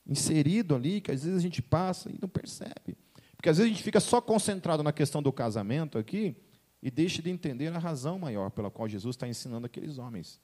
inserido 0.06 0.74
ali, 0.74 1.00
que 1.00 1.10
às 1.10 1.24
vezes 1.24 1.38
a 1.38 1.42
gente 1.42 1.60
passa 1.60 2.10
e 2.10 2.18
não 2.20 2.28
percebe. 2.28 2.96
Porque 3.36 3.48
às 3.48 3.58
vezes 3.58 3.70
a 3.70 3.74
gente 3.74 3.82
fica 3.82 4.00
só 4.00 4.20
concentrado 4.20 4.82
na 4.82 4.92
questão 4.92 5.22
do 5.22 5.32
casamento 5.32 5.98
aqui 5.98 6.36
e 6.82 6.90
deixa 6.90 7.20
de 7.20 7.30
entender 7.30 7.74
a 7.74 7.78
razão 7.78 8.18
maior 8.18 8.50
pela 8.50 8.70
qual 8.70 8.88
Jesus 8.88 9.16
está 9.16 9.26
ensinando 9.26 9.66
aqueles 9.66 9.98
homens. 9.98 10.40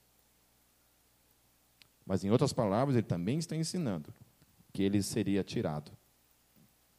Mas, 2.04 2.24
em 2.24 2.30
outras 2.30 2.52
palavras, 2.52 2.96
ele 2.96 3.06
também 3.06 3.38
está 3.38 3.54
ensinando 3.54 4.12
que 4.72 4.82
ele 4.82 5.02
seria 5.02 5.44
tirado, 5.44 5.92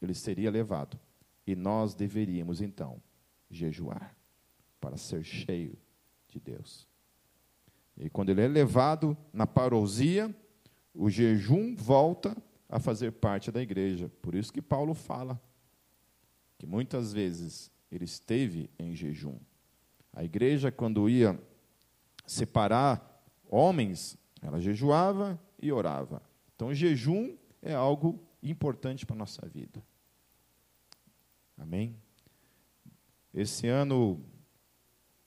ele 0.01 0.13
seria 0.13 0.49
levado. 0.49 0.97
E 1.45 1.55
nós 1.55 1.93
deveríamos, 1.93 2.61
então, 2.61 3.01
jejuar 3.49 4.15
para 4.79 4.95
ser 4.95 5.23
cheio 5.23 5.77
de 6.29 6.39
Deus. 6.39 6.87
E 7.97 8.09
quando 8.09 8.29
ele 8.29 8.41
é 8.41 8.47
levado 8.47 9.17
na 9.31 9.45
parousia, 9.45 10.33
o 10.93 11.09
jejum 11.09 11.75
volta 11.75 12.35
a 12.73 12.79
fazer 12.79 13.11
parte 13.11 13.51
da 13.51 13.61
igreja. 13.61 14.09
Por 14.19 14.33
isso 14.33 14.51
que 14.51 14.59
Paulo 14.61 14.95
fala 14.95 15.39
que 16.57 16.65
muitas 16.65 17.13
vezes 17.13 17.71
ele 17.91 18.03
esteve 18.03 18.67
em 18.79 18.95
jejum. 18.95 19.37
A 20.11 20.23
igreja, 20.23 20.71
quando 20.71 21.07
ia 21.07 21.39
separar 22.25 23.23
homens, 23.47 24.17
ela 24.41 24.59
jejuava 24.59 25.39
e 25.61 25.71
orava. 25.71 26.19
Então, 26.55 26.73
jejum 26.73 27.37
é 27.61 27.75
algo 27.75 28.19
importante 28.41 29.05
para 29.05 29.15
a 29.17 29.19
nossa 29.19 29.47
vida. 29.47 29.85
Amém? 31.55 31.95
Esse 33.31 33.67
ano, 33.67 34.19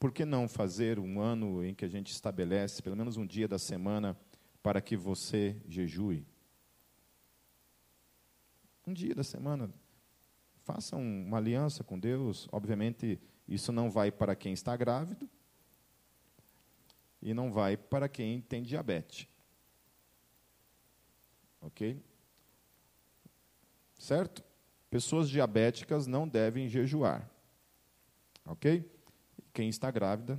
por 0.01 0.11
que 0.11 0.25
não 0.25 0.49
fazer 0.49 0.99
um 0.99 1.21
ano 1.21 1.65
em 1.65 1.77
que 1.77 1.85
a 1.85 1.89
gente 1.89 2.11
estabelece 2.11 2.83
pelo 2.83 2.97
menos 2.97 3.17
um 3.17 3.25
dia 3.25 3.47
da 3.47 3.59
semana 3.59 4.19
para 4.65 4.81
que 4.81 4.97
você 4.97 5.57
jejue? 5.69 6.27
Um 8.87 8.93
dia 8.93 9.15
da 9.15 9.25
semana, 9.25 9.73
Faça 10.67 10.97
uma 10.97 11.37
aliança 11.37 11.85
com 11.85 11.97
Deus. 11.97 12.49
Obviamente, 12.51 13.21
isso 13.47 13.71
não 13.71 13.89
vai 13.89 14.11
para 14.11 14.35
quem 14.35 14.53
está 14.53 14.77
grávido 14.77 15.31
e 17.23 17.33
não 17.33 17.53
vai 17.53 17.77
para 17.77 18.09
quem 18.09 18.41
tem 18.41 18.65
diabetes. 18.65 19.29
Ok? 21.61 22.03
Certo? 23.97 24.43
Pessoas 24.91 25.31
diabéticas 25.31 26.09
não 26.09 26.27
devem 26.27 26.69
jejuar. 26.69 27.31
Ok? 28.45 28.85
Quem 29.53 29.69
está 29.69 29.89
grávida 29.93 30.37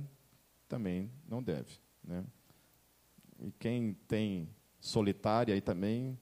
também 0.68 1.10
não 1.26 1.42
deve. 1.42 1.80
Né? 2.04 2.22
E 3.40 3.50
quem 3.52 3.94
tem 4.06 4.46
solitária 4.78 5.54
aí 5.54 5.62
também 5.62 6.18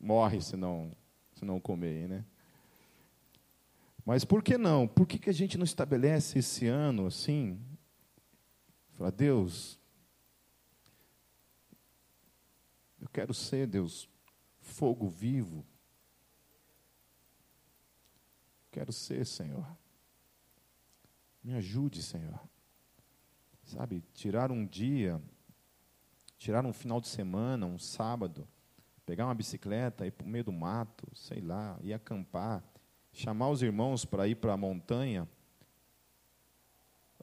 morre 0.00 0.40
se 0.40 0.56
não 0.56 0.92
se 1.34 1.44
não 1.44 1.60
comer, 1.60 2.08
né? 2.08 2.24
Mas 4.04 4.24
por 4.24 4.42
que 4.42 4.58
não? 4.58 4.88
Por 4.88 5.06
que, 5.06 5.18
que 5.18 5.30
a 5.30 5.34
gente 5.34 5.56
não 5.56 5.64
estabelece 5.64 6.38
esse 6.38 6.66
ano 6.66 7.06
assim? 7.06 7.60
Fala, 8.94 9.12
Deus, 9.12 9.78
eu 13.00 13.08
quero 13.08 13.32
ser, 13.32 13.66
Deus, 13.66 14.08
fogo 14.60 15.08
vivo. 15.08 15.64
Quero 18.72 18.92
ser, 18.92 19.24
Senhor. 19.24 19.66
Me 21.44 21.54
ajude, 21.54 22.02
Senhor. 22.02 22.40
Sabe, 23.64 24.02
tirar 24.14 24.50
um 24.50 24.66
dia, 24.66 25.22
tirar 26.38 26.64
um 26.64 26.72
final 26.72 27.00
de 27.00 27.08
semana, 27.08 27.66
um 27.66 27.78
sábado, 27.78 28.48
pegar 29.08 29.24
uma 29.24 29.34
bicicleta, 29.34 30.06
ir 30.06 30.10
para 30.10 30.26
o 30.26 30.28
meio 30.28 30.44
do 30.44 30.52
mato, 30.52 31.08
sei 31.14 31.40
lá, 31.40 31.78
ir 31.82 31.94
acampar, 31.94 32.62
chamar 33.10 33.48
os 33.48 33.62
irmãos 33.62 34.04
para 34.04 34.28
ir 34.28 34.34
para 34.34 34.52
a 34.52 34.56
montanha, 34.56 35.26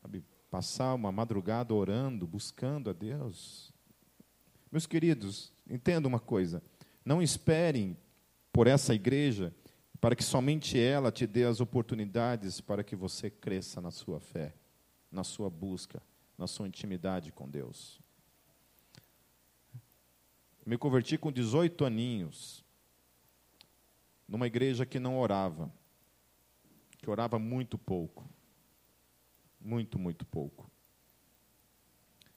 sabe, 0.02 0.24
passar 0.50 0.96
uma 0.96 1.12
madrugada 1.12 1.76
orando, 1.76 2.26
buscando 2.26 2.90
a 2.90 2.94
Deus. 2.94 3.72
Meus 4.72 4.88
queridos, 4.88 5.54
entenda 5.70 6.08
uma 6.08 6.20
coisa: 6.20 6.60
não 7.06 7.22
esperem 7.22 7.96
por 8.52 8.66
essa 8.66 8.96
igreja 8.96 9.54
para 10.02 10.16
que 10.16 10.24
somente 10.24 10.80
ela 10.80 11.12
te 11.12 11.28
dê 11.28 11.44
as 11.44 11.62
oportunidades 11.62 12.60
para 12.60 12.84
que 12.84 12.96
você 12.96 13.30
cresça 13.30 13.80
na 13.80 13.92
sua 13.92 14.20
fé, 14.20 14.56
na 15.12 15.24
sua 15.24 15.52
busca, 15.52 16.02
na 16.36 16.48
sua 16.48 16.68
intimidade 16.68 17.32
com 17.32 17.48
Deus. 17.48 18.02
Me 20.66 20.78
converti 20.78 21.18
com 21.18 21.32
18 21.32 21.86
aninhos, 21.86 22.66
numa 24.28 24.48
igreja 24.48 24.86
que 24.86 25.00
não 25.00 25.20
orava, 25.20 25.72
que 26.98 27.10
orava 27.10 27.38
muito 27.38 27.78
pouco. 27.78 28.28
Muito, 29.62 30.00
muito 30.00 30.26
pouco. 30.26 30.70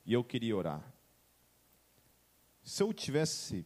E 0.04 0.12
eu 0.12 0.22
queria 0.22 0.56
orar. 0.56 0.92
Se 2.62 2.82
eu 2.82 2.92
tivesse 2.92 3.64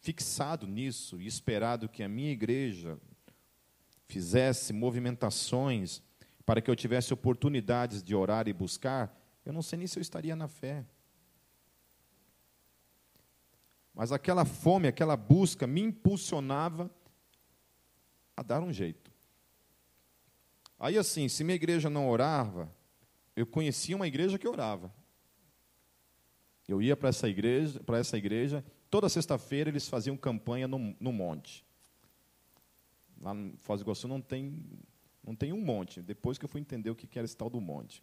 fixado 0.00 0.66
nisso 0.66 1.20
e 1.20 1.26
esperado 1.26 1.88
que 1.88 2.02
a 2.02 2.08
minha 2.08 2.30
igreja 2.30 2.98
fizesse 4.06 4.72
movimentações 4.72 6.02
para 6.44 6.60
que 6.60 6.70
eu 6.70 6.76
tivesse 6.76 7.14
oportunidades 7.14 8.02
de 8.02 8.14
orar 8.14 8.48
e 8.48 8.52
buscar, 8.52 9.14
eu 9.44 9.52
não 9.52 9.62
sei 9.62 9.78
nem 9.78 9.86
se 9.86 9.98
eu 9.98 10.02
estaria 10.02 10.34
na 10.34 10.48
fé. 10.48 10.84
Mas 14.00 14.12
aquela 14.12 14.46
fome, 14.46 14.88
aquela 14.88 15.14
busca 15.14 15.66
me 15.66 15.82
impulsionava 15.82 16.90
a 18.34 18.42
dar 18.42 18.62
um 18.62 18.72
jeito. 18.72 19.12
Aí 20.78 20.96
assim, 20.96 21.28
se 21.28 21.44
minha 21.44 21.54
igreja 21.54 21.90
não 21.90 22.08
orava, 22.08 22.74
eu 23.36 23.46
conhecia 23.46 23.94
uma 23.94 24.06
igreja 24.06 24.38
que 24.38 24.48
orava. 24.48 24.90
Eu 26.66 26.80
ia 26.80 26.96
para 26.96 27.10
essa 27.10 27.28
igreja, 27.28 27.78
para 27.80 27.98
essa 27.98 28.16
igreja, 28.16 28.64
toda 28.88 29.06
sexta-feira 29.06 29.68
eles 29.68 29.86
faziam 29.86 30.16
campanha 30.16 30.66
no, 30.66 30.96
no 30.98 31.12
monte. 31.12 31.62
Lá 33.20 33.34
no 33.34 33.54
Foz 33.58 33.80
do 33.80 33.84
Iguaçu 33.84 34.08
não 34.08 34.22
tem, 34.22 34.64
não 35.22 35.36
tem 35.36 35.52
um 35.52 35.60
monte. 35.60 36.00
Depois 36.00 36.38
que 36.38 36.46
eu 36.46 36.48
fui 36.48 36.62
entender 36.62 36.88
o 36.88 36.96
que 36.96 37.18
era 37.18 37.26
esse 37.26 37.36
tal 37.36 37.50
do 37.50 37.60
monte. 37.60 38.02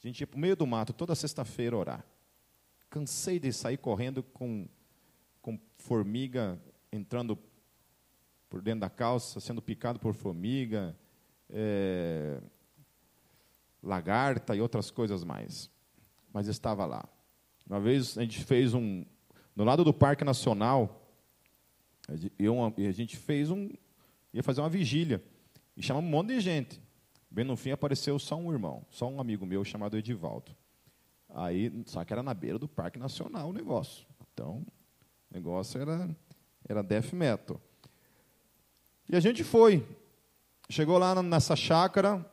A 0.00 0.06
gente 0.06 0.20
ia 0.20 0.26
para 0.28 0.36
o 0.36 0.40
meio 0.40 0.54
do 0.54 0.68
mato 0.68 0.92
toda 0.92 1.16
sexta-feira 1.16 1.76
orar. 1.76 2.06
Cansei 2.88 3.40
de 3.40 3.52
sair 3.52 3.76
correndo 3.76 4.22
com 4.22 4.68
com 5.46 5.56
formiga 5.78 6.60
entrando 6.90 7.38
por 8.48 8.60
dentro 8.60 8.80
da 8.80 8.90
calça, 8.90 9.38
sendo 9.38 9.62
picado 9.62 10.00
por 10.00 10.12
formiga, 10.12 10.98
é, 11.48 12.40
lagarta 13.80 14.56
e 14.56 14.60
outras 14.60 14.90
coisas 14.90 15.22
mais. 15.22 15.70
Mas 16.32 16.48
estava 16.48 16.84
lá. 16.84 17.08
Uma 17.64 17.78
vez 17.78 18.18
a 18.18 18.22
gente 18.22 18.42
fez 18.44 18.74
um. 18.74 19.04
No 19.54 19.62
lado 19.62 19.84
do 19.84 19.94
Parque 19.94 20.24
Nacional, 20.24 21.08
eu, 22.36 22.56
a 22.64 22.90
gente 22.90 23.16
fez 23.16 23.48
um. 23.48 23.70
ia 24.34 24.42
fazer 24.42 24.62
uma 24.62 24.68
vigília. 24.68 25.22
E 25.76 25.82
chamamos 25.82 26.08
um 26.08 26.10
monte 26.10 26.30
de 26.30 26.40
gente. 26.40 26.82
Bem 27.30 27.44
no 27.44 27.56
fim 27.56 27.70
apareceu 27.70 28.18
só 28.18 28.36
um 28.36 28.52
irmão, 28.52 28.84
só 28.90 29.08
um 29.08 29.20
amigo 29.20 29.46
meu 29.46 29.64
chamado 29.64 29.96
Edivaldo. 29.96 30.50
Aí, 31.28 31.72
só 31.86 32.04
que 32.04 32.12
era 32.12 32.22
na 32.22 32.34
beira 32.34 32.58
do 32.58 32.66
Parque 32.66 32.98
Nacional 32.98 33.50
o 33.50 33.52
negócio. 33.52 34.04
Então, 34.32 34.66
o 35.36 35.38
negócio 35.38 35.78
era, 35.78 36.16
era 36.66 36.82
death 36.82 37.12
metal. 37.12 37.60
E 39.06 39.14
a 39.14 39.20
gente 39.20 39.44
foi. 39.44 39.86
Chegou 40.70 40.96
lá 40.96 41.22
nessa 41.22 41.54
chácara, 41.54 42.24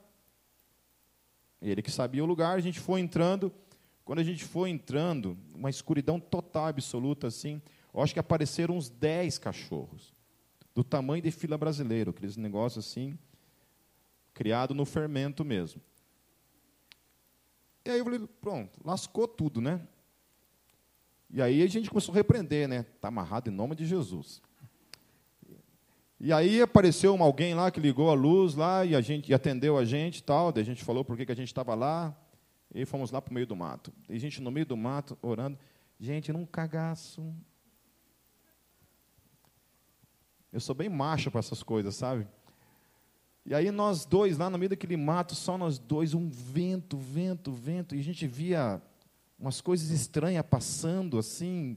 ele 1.61 1.81
que 1.81 1.91
sabia 1.91 2.23
o 2.23 2.25
lugar, 2.25 2.55
a 2.55 2.61
gente 2.61 2.79
foi 2.79 3.01
entrando. 3.01 3.53
Quando 4.05 4.19
a 4.19 4.23
gente 4.23 4.45
foi 4.45 4.69
entrando, 4.69 5.37
uma 5.53 5.69
escuridão 5.69 6.17
total, 6.17 6.67
absoluta, 6.67 7.27
assim, 7.27 7.61
eu 7.93 8.01
acho 8.01 8.13
que 8.13 8.19
apareceram 8.19 8.77
uns 8.77 8.89
10 8.89 9.37
cachorros, 9.37 10.13
do 10.73 10.83
tamanho 10.83 11.21
de 11.21 11.31
fila 11.31 11.57
brasileiro, 11.57 12.11
aqueles 12.11 12.37
negócios 12.37 12.85
assim, 12.85 13.17
criado 14.33 14.73
no 14.73 14.85
fermento 14.85 15.43
mesmo. 15.43 15.81
E 17.85 17.89
aí 17.89 17.99
eu 17.99 18.05
falei, 18.05 18.27
pronto, 18.41 18.79
lascou 18.83 19.27
tudo, 19.27 19.59
né? 19.59 19.85
E 21.33 21.41
aí 21.41 21.63
a 21.63 21.67
gente 21.67 21.89
começou 21.89 22.13
a 22.13 22.15
repreender, 22.15 22.67
né? 22.67 22.85
Está 22.95 23.07
amarrado 23.07 23.49
em 23.49 23.53
nome 23.53 23.75
de 23.75 23.87
Jesus. 23.87 24.39
E 26.19 26.31
aí 26.31 26.61
apareceu 26.61 27.21
alguém 27.23 27.55
lá 27.55 27.71
que 27.71 27.79
ligou 27.79 28.11
a 28.11 28.13
luz 28.13 28.53
lá 28.53 28.85
e 28.85 28.95
a 28.95 29.01
gente 29.01 29.31
e 29.31 29.33
atendeu 29.33 29.75
a 29.75 29.83
gente 29.83 30.21
tal. 30.23 30.51
Daí 30.51 30.61
a 30.61 30.65
gente 30.65 30.83
falou 30.83 31.03
por 31.03 31.17
que 31.17 31.31
a 31.31 31.35
gente 31.35 31.47
estava 31.47 31.73
lá. 31.73 32.15
E 32.71 32.85
fomos 32.85 33.09
lá 33.09 33.19
para 33.19 33.31
o 33.31 33.33
meio 33.33 33.47
do 33.47 33.55
mato. 33.55 33.91
E 34.07 34.15
a 34.15 34.19
gente 34.19 34.41
no 34.43 34.51
meio 34.51 34.65
do 34.65 34.77
mato, 34.77 35.17
orando. 35.23 35.57
Gente, 35.99 36.31
num 36.31 36.45
cagaço. 36.45 37.35
Eu 40.51 40.59
sou 40.59 40.75
bem 40.75 40.87
macho 40.87 41.31
para 41.31 41.39
essas 41.39 41.63
coisas, 41.63 41.95
sabe? 41.95 42.27
E 43.43 43.55
aí 43.55 43.71
nós 43.71 44.05
dois, 44.05 44.37
lá 44.37 44.51
no 44.51 44.57
meio 44.59 44.69
daquele 44.69 44.95
mato, 44.95 45.33
só 45.33 45.57
nós 45.57 45.79
dois, 45.79 46.13
um 46.13 46.29
vento, 46.29 46.95
vento, 46.95 47.51
vento. 47.51 47.95
E 47.95 47.99
a 47.99 48.03
gente 48.03 48.27
via 48.27 48.79
umas 49.43 49.59
coisas 49.59 49.89
estranhas 49.89 50.45
passando 50.49 51.17
assim. 51.19 51.75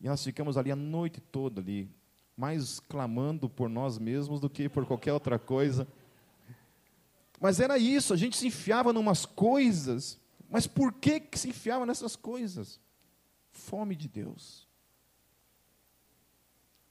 E 0.00 0.06
nós 0.06 0.22
ficamos 0.22 0.56
ali 0.56 0.70
a 0.70 0.76
noite 0.76 1.20
toda 1.20 1.60
ali, 1.60 1.90
mais 2.36 2.78
clamando 2.78 3.50
por 3.50 3.68
nós 3.68 3.98
mesmos 3.98 4.38
do 4.38 4.48
que 4.48 4.68
por 4.68 4.86
qualquer 4.86 5.12
outra 5.12 5.36
coisa. 5.36 5.88
Mas 7.40 7.58
era 7.58 7.76
isso, 7.76 8.14
a 8.14 8.16
gente 8.16 8.36
se 8.36 8.46
enfiava 8.46 8.92
em 8.92 8.96
umas 8.96 9.26
coisas. 9.26 10.20
Mas 10.48 10.64
por 10.64 10.92
que, 10.92 11.18
que 11.18 11.36
se 11.36 11.48
enfiava 11.48 11.84
nessas 11.84 12.14
coisas? 12.14 12.78
Fome 13.50 13.96
de 13.96 14.06
Deus. 14.06 14.68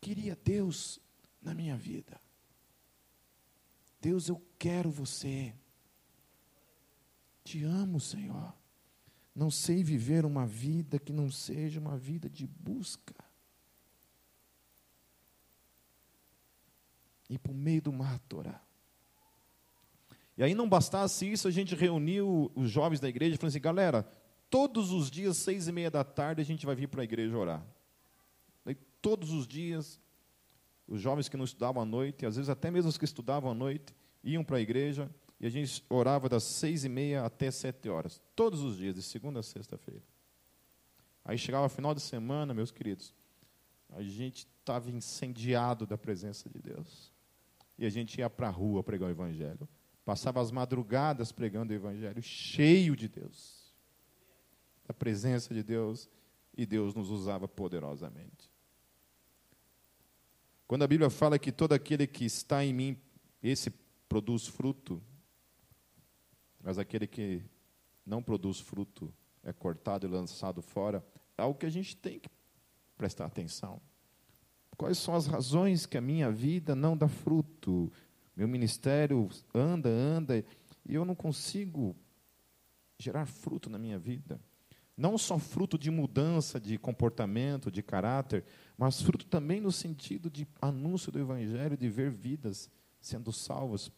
Queria 0.01 0.37
Deus 0.43 0.99
na 1.41 1.53
minha 1.53 1.77
vida. 1.77 2.19
Deus, 4.01 4.27
eu 4.27 4.41
quero 4.59 4.91
você. 4.91 5.55
Te 7.45 7.63
amo, 7.63 8.01
Senhor. 8.01 8.53
Não 9.35 9.49
sei 9.49 9.83
viver 9.83 10.25
uma 10.25 10.45
vida 10.45 10.99
que 10.99 11.11
não 11.11 11.29
seja 11.29 11.79
uma 11.79 11.97
vida 11.97 12.29
de 12.29 12.45
busca. 12.45 13.15
E 17.29 17.39
o 17.49 17.53
meio 17.53 17.81
do 17.81 17.91
mato 17.91 18.37
orar. 18.37 18.63
E 20.37 20.43
aí 20.43 20.53
não 20.53 20.67
bastasse 20.67 21.31
isso, 21.31 21.47
a 21.47 21.51
gente 21.51 21.75
reuniu 21.75 22.51
os 22.55 22.69
jovens 22.69 22.99
da 22.99 23.07
igreja 23.07 23.35
e 23.35 23.37
falou 23.37 23.49
assim, 23.49 23.59
galera, 23.59 24.07
todos 24.49 24.91
os 24.91 25.09
dias, 25.09 25.37
seis 25.37 25.67
e 25.67 25.71
meia 25.71 25.89
da 25.89 26.03
tarde, 26.03 26.41
a 26.41 26.45
gente 26.45 26.65
vai 26.65 26.75
vir 26.75 26.87
para 26.87 27.01
a 27.01 27.03
igreja 27.03 27.37
orar. 27.37 27.65
E 28.65 28.75
todos 29.01 29.31
os 29.31 29.47
dias, 29.47 29.99
os 30.87 31.01
jovens 31.01 31.29
que 31.29 31.37
não 31.37 31.45
estudavam 31.45 31.81
à 31.81 31.85
noite, 31.85 32.25
às 32.25 32.35
vezes 32.35 32.49
até 32.49 32.69
mesmo 32.69 32.89
os 32.89 32.97
que 32.97 33.05
estudavam 33.05 33.51
à 33.51 33.53
noite, 33.53 33.95
iam 34.23 34.43
para 34.43 34.57
a 34.57 34.61
igreja, 34.61 35.09
e 35.43 35.45
a 35.45 35.49
gente 35.49 35.83
orava 35.89 36.29
das 36.29 36.41
seis 36.45 36.85
e 36.85 36.89
meia 36.89 37.25
até 37.25 37.51
sete 37.51 37.89
horas, 37.89 38.21
todos 38.33 38.61
os 38.61 38.77
dias, 38.77 38.95
de 38.95 39.01
segunda 39.01 39.41
a 39.41 39.43
sexta-feira. 39.43 40.01
Aí 41.25 41.37
chegava 41.37 41.67
final 41.67 41.93
de 41.93 41.99
semana, 41.99 42.53
meus 42.53 42.71
queridos, 42.71 43.13
a 43.89 44.01
gente 44.01 44.47
estava 44.61 44.89
incendiado 44.89 45.85
da 45.85 45.97
presença 45.97 46.49
de 46.49 46.59
Deus. 46.59 47.11
E 47.77 47.85
a 47.85 47.89
gente 47.89 48.19
ia 48.19 48.29
para 48.29 48.47
a 48.47 48.49
rua 48.49 48.81
pregar 48.85 49.09
o 49.09 49.11
Evangelho. 49.11 49.67
Passava 50.05 50.39
as 50.39 50.49
madrugadas 50.49 51.33
pregando 51.33 51.73
o 51.73 51.75
Evangelho, 51.75 52.23
cheio 52.23 52.95
de 52.95 53.09
Deus, 53.09 53.75
da 54.87 54.93
presença 54.93 55.53
de 55.53 55.61
Deus, 55.61 56.09
e 56.55 56.65
Deus 56.65 56.95
nos 56.95 57.09
usava 57.09 57.49
poderosamente. 57.49 58.49
Quando 60.65 60.83
a 60.83 60.87
Bíblia 60.87 61.09
fala 61.09 61.37
que 61.37 61.51
todo 61.51 61.73
aquele 61.73 62.07
que 62.07 62.23
está 62.23 62.63
em 62.63 62.71
mim, 62.71 62.97
esse 63.41 63.69
produz 64.07 64.47
fruto, 64.47 65.03
mas 66.63 66.79
aquele 66.79 67.05
que 67.05 67.43
não 68.05 68.23
produz 68.23 68.59
fruto 68.59 69.13
é 69.43 69.51
cortado 69.51 70.07
e 70.07 70.09
lançado 70.09 70.61
fora, 70.61 71.05
é 71.37 71.41
algo 71.41 71.59
que 71.59 71.65
a 71.65 71.69
gente 71.69 71.95
tem 71.97 72.19
que 72.19 72.29
prestar 72.97 73.25
atenção. 73.25 73.81
Quais 74.77 74.97
são 74.97 75.13
as 75.13 75.27
razões 75.27 75.85
que 75.85 75.97
a 75.97 76.01
minha 76.01 76.31
vida 76.31 76.73
não 76.73 76.95
dá 76.95 77.07
fruto? 77.07 77.91
Meu 78.35 78.47
ministério 78.47 79.29
anda, 79.53 79.89
anda, 79.89 80.43
e 80.85 80.95
eu 80.95 81.03
não 81.03 81.13
consigo 81.13 81.95
gerar 82.97 83.25
fruto 83.25 83.69
na 83.69 83.77
minha 83.77 83.99
vida. 83.99 84.39
Não 84.95 85.17
só 85.17 85.37
fruto 85.37 85.77
de 85.77 85.91
mudança 85.91 86.59
de 86.59 86.77
comportamento, 86.77 87.71
de 87.71 87.83
caráter, 87.83 88.45
mas 88.77 89.01
fruto 89.01 89.25
também 89.25 89.59
no 89.59 89.71
sentido 89.71 90.29
de 90.29 90.47
anúncio 90.61 91.11
do 91.11 91.19
Evangelho, 91.19 91.75
de 91.75 91.89
ver 91.89 92.09
vidas 92.09 92.69
sendo 93.01 93.33
salvas 93.33 93.91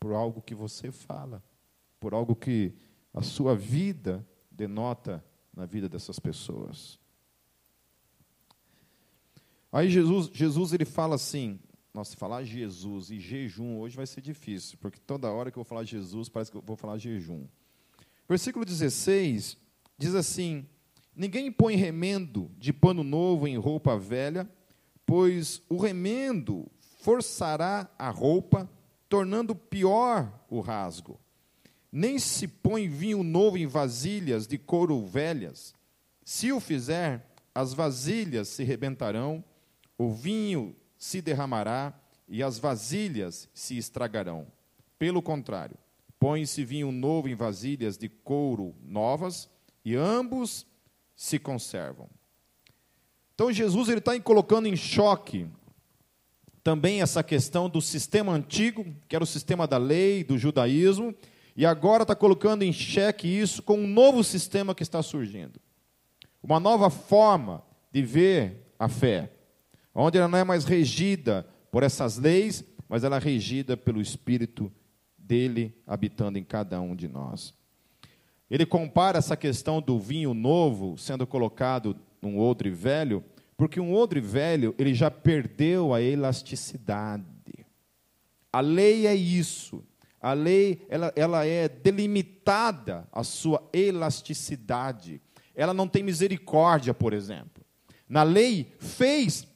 por 0.00 0.12
algo 0.12 0.42
que 0.42 0.54
você 0.54 0.90
fala 0.90 1.42
por 2.04 2.12
algo 2.12 2.36
que 2.36 2.74
a 3.14 3.22
sua 3.22 3.56
vida 3.56 4.28
denota 4.50 5.24
na 5.56 5.64
vida 5.64 5.88
dessas 5.88 6.18
pessoas. 6.18 6.98
Aí 9.72 9.88
Jesus, 9.88 10.28
Jesus 10.30 10.74
ele 10.74 10.84
fala 10.84 11.14
assim, 11.14 11.58
nossa, 11.94 12.14
falar 12.14 12.44
Jesus 12.44 13.10
e 13.10 13.18
jejum 13.18 13.78
hoje 13.78 13.96
vai 13.96 14.06
ser 14.06 14.20
difícil, 14.20 14.76
porque 14.82 15.00
toda 15.00 15.32
hora 15.32 15.50
que 15.50 15.56
eu 15.56 15.62
vou 15.62 15.68
falar 15.68 15.84
Jesus, 15.84 16.28
parece 16.28 16.50
que 16.50 16.58
eu 16.58 16.60
vou 16.60 16.76
falar 16.76 16.98
jejum. 16.98 17.46
Versículo 18.28 18.66
16 18.66 19.56
diz 19.96 20.14
assim: 20.14 20.66
Ninguém 21.16 21.50
põe 21.50 21.74
remendo 21.76 22.50
de 22.58 22.70
pano 22.70 23.02
novo 23.02 23.48
em 23.48 23.56
roupa 23.56 23.96
velha, 23.96 24.46
pois 25.06 25.62
o 25.70 25.78
remendo 25.78 26.70
forçará 27.00 27.88
a 27.98 28.10
roupa, 28.10 28.70
tornando 29.08 29.56
pior 29.56 30.30
o 30.50 30.60
rasgo. 30.60 31.18
Nem 31.96 32.18
se 32.18 32.48
põe 32.48 32.88
vinho 32.88 33.22
novo 33.22 33.56
em 33.56 33.68
vasilhas 33.68 34.48
de 34.48 34.58
couro 34.58 35.06
velhas. 35.06 35.72
Se 36.24 36.50
o 36.50 36.58
fizer, 36.58 37.24
as 37.54 37.72
vasilhas 37.72 38.48
se 38.48 38.64
rebentarão, 38.64 39.44
o 39.96 40.10
vinho 40.10 40.74
se 40.98 41.22
derramará 41.22 41.94
e 42.28 42.42
as 42.42 42.58
vasilhas 42.58 43.48
se 43.54 43.78
estragarão. 43.78 44.48
Pelo 44.98 45.22
contrário, 45.22 45.78
põe-se 46.18 46.64
vinho 46.64 46.90
novo 46.90 47.28
em 47.28 47.36
vasilhas 47.36 47.96
de 47.96 48.08
couro 48.08 48.74
novas 48.82 49.48
e 49.84 49.94
ambos 49.94 50.66
se 51.14 51.38
conservam. 51.38 52.08
Então 53.36 53.52
Jesus 53.52 53.88
ele 53.88 53.98
está 53.98 54.18
colocando 54.18 54.66
em 54.66 54.74
choque 54.74 55.46
também 56.64 57.02
essa 57.02 57.22
questão 57.22 57.70
do 57.70 57.80
sistema 57.80 58.32
antigo, 58.32 58.84
que 59.06 59.14
era 59.14 59.22
o 59.22 59.28
sistema 59.28 59.64
da 59.64 59.78
lei, 59.78 60.24
do 60.24 60.36
judaísmo, 60.36 61.14
e 61.56 61.64
agora 61.64 62.02
está 62.02 62.14
colocando 62.14 62.62
em 62.62 62.72
xeque 62.72 63.28
isso 63.28 63.62
com 63.62 63.74
um 63.74 63.86
novo 63.86 64.24
sistema 64.24 64.74
que 64.74 64.82
está 64.82 65.02
surgindo. 65.02 65.60
Uma 66.42 66.58
nova 66.58 66.90
forma 66.90 67.62
de 67.92 68.02
ver 68.02 68.72
a 68.78 68.88
fé, 68.88 69.30
onde 69.94 70.18
ela 70.18 70.28
não 70.28 70.38
é 70.38 70.44
mais 70.44 70.64
regida 70.64 71.46
por 71.70 71.82
essas 71.82 72.18
leis, 72.18 72.64
mas 72.88 73.04
ela 73.04 73.16
é 73.16 73.20
regida 73.20 73.76
pelo 73.76 74.00
Espírito 74.00 74.70
dele 75.16 75.74
habitando 75.86 76.38
em 76.38 76.44
cada 76.44 76.80
um 76.80 76.94
de 76.94 77.08
nós. 77.08 77.54
Ele 78.50 78.66
compara 78.66 79.18
essa 79.18 79.36
questão 79.36 79.80
do 79.80 79.98
vinho 79.98 80.34
novo 80.34 80.98
sendo 80.98 81.26
colocado 81.26 81.96
num 82.20 82.38
odre 82.38 82.70
velho, 82.70 83.24
porque 83.56 83.80
um 83.80 83.94
odre 83.94 84.20
velho 84.20 84.74
ele 84.76 84.92
já 84.92 85.10
perdeu 85.10 85.94
a 85.94 86.02
elasticidade. 86.02 87.24
A 88.52 88.60
lei 88.60 89.06
é 89.06 89.14
isso. 89.14 89.82
A 90.24 90.32
lei 90.32 90.80
ela, 90.88 91.12
ela 91.14 91.44
é 91.44 91.68
delimitada 91.68 93.06
a 93.12 93.22
sua 93.22 93.62
elasticidade. 93.74 95.20
Ela 95.54 95.74
não 95.74 95.86
tem 95.86 96.02
misericórdia, 96.02 96.94
por 96.94 97.12
exemplo. 97.12 97.62
Na 98.08 98.22
lei 98.22 98.72
fez 98.78 99.46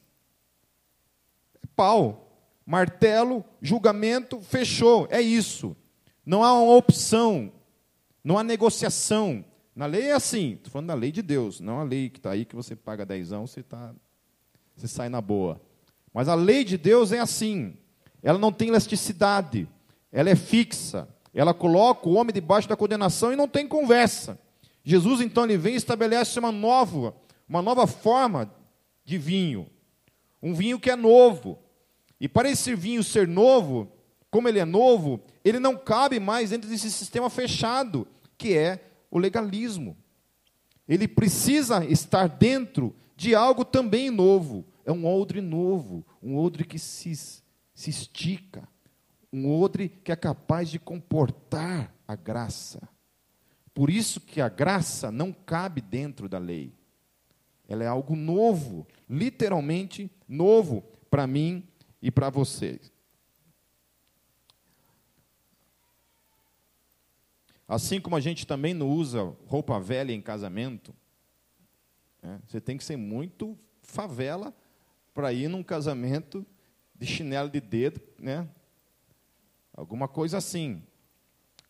pau, 1.75 2.39
martelo, 2.63 3.43
julgamento, 3.59 4.39
fechou. 4.41 5.07
É 5.09 5.19
isso. 5.19 5.75
Não 6.23 6.43
há 6.43 6.53
uma 6.53 6.75
opção, 6.75 7.51
não 8.23 8.37
há 8.37 8.43
negociação. 8.43 9.43
Na 9.75 9.87
lei 9.87 10.03
é 10.03 10.13
assim, 10.13 10.53
estou 10.53 10.71
falando 10.71 10.89
da 10.89 10.93
lei 10.93 11.11
de 11.11 11.23
Deus, 11.23 11.59
não 11.59 11.79
a 11.79 11.83
lei 11.83 12.11
que 12.11 12.19
está 12.19 12.29
aí 12.29 12.45
que 12.45 12.55
você 12.55 12.75
paga 12.75 13.07
dezão, 13.07 13.47
você, 13.47 13.63
tá, 13.63 13.91
você 14.75 14.87
sai 14.87 15.09
na 15.09 15.19
boa. 15.19 15.59
Mas 16.13 16.27
a 16.27 16.35
lei 16.35 16.63
de 16.63 16.77
Deus 16.77 17.11
é 17.11 17.17
assim, 17.17 17.75
ela 18.21 18.37
não 18.37 18.51
tem 18.51 18.67
elasticidade, 18.67 19.67
ela 20.11 20.29
é 20.29 20.35
fixa, 20.35 21.07
ela 21.33 21.53
coloca 21.53 22.07
o 22.07 22.15
homem 22.15 22.33
debaixo 22.33 22.67
da 22.67 22.75
condenação 22.75 23.31
e 23.31 23.35
não 23.35 23.47
tem 23.47 23.67
conversa. 23.67 24.39
Jesus 24.83 25.21
então 25.21 25.43
ele 25.43 25.57
vem 25.57 25.73
e 25.73 25.77
estabelece 25.77 26.39
uma 26.39 26.51
nova, 26.51 27.15
uma 27.47 27.61
nova 27.61 27.85
forma 27.85 28.51
de 29.05 29.17
vinho, 29.17 29.69
um 30.41 30.53
vinho 30.53 30.79
que 30.79 30.89
é 30.89 30.95
novo, 30.95 31.59
e 32.19 32.27
para 32.27 32.49
esse 32.49 32.75
vinho 32.75 33.03
ser 33.03 33.27
novo, 33.27 33.91
como 34.29 34.47
ele 34.47 34.59
é 34.59 34.65
novo, 34.65 35.21
ele 35.43 35.59
não 35.59 35.77
cabe 35.77 36.19
mais 36.19 36.49
dentro 36.49 36.69
desse 36.69 36.91
sistema 36.91 37.29
fechado, 37.29 38.07
que 38.37 38.55
é 38.55 38.83
o 39.09 39.17
legalismo. 39.17 39.97
Ele 40.87 41.07
precisa 41.07 41.85
estar 41.85 42.27
dentro 42.27 42.95
de 43.15 43.33
algo 43.33 43.63
também 43.63 44.09
novo. 44.09 44.65
É 44.85 44.91
um 44.91 45.05
odre 45.05 45.39
novo, 45.39 46.05
um 46.21 46.37
odre 46.37 46.63
que 46.63 46.79
se, 46.79 47.15
se 47.15 47.89
estica, 47.89 48.67
um 49.31 49.51
odre 49.51 49.89
que 49.89 50.11
é 50.11 50.15
capaz 50.15 50.69
de 50.69 50.79
comportar 50.79 51.93
a 52.07 52.15
graça. 52.15 52.87
Por 53.73 53.89
isso 53.89 54.19
que 54.19 54.41
a 54.41 54.49
graça 54.49 55.11
não 55.11 55.31
cabe 55.31 55.81
dentro 55.81 56.27
da 56.27 56.37
lei. 56.37 56.73
Ela 57.67 57.83
é 57.83 57.87
algo 57.87 58.15
novo, 58.15 58.87
literalmente 59.07 60.11
novo 60.27 60.81
para 61.09 61.27
mim 61.27 61.67
e 62.01 62.09
para 62.09 62.29
vocês. 62.29 62.91
Assim 67.67 68.01
como 68.01 68.15
a 68.15 68.19
gente 68.19 68.47
também 68.47 68.73
não 68.73 68.89
usa 68.89 69.21
roupa 69.45 69.79
velha 69.79 70.11
em 70.11 70.21
casamento, 70.21 70.93
né, 72.21 72.41
você 72.47 72.59
tem 72.59 72.75
que 72.75 72.83
ser 72.83 72.97
muito 72.97 73.55
favela 73.83 74.51
para 75.13 75.31
ir 75.31 75.47
num 75.47 75.61
casamento 75.61 76.43
de 76.95 77.05
chinelo 77.05 77.49
de 77.49 77.61
dedo, 77.61 78.01
né? 78.17 78.49
Alguma 79.79 80.09
coisa 80.09 80.37
assim. 80.37 80.83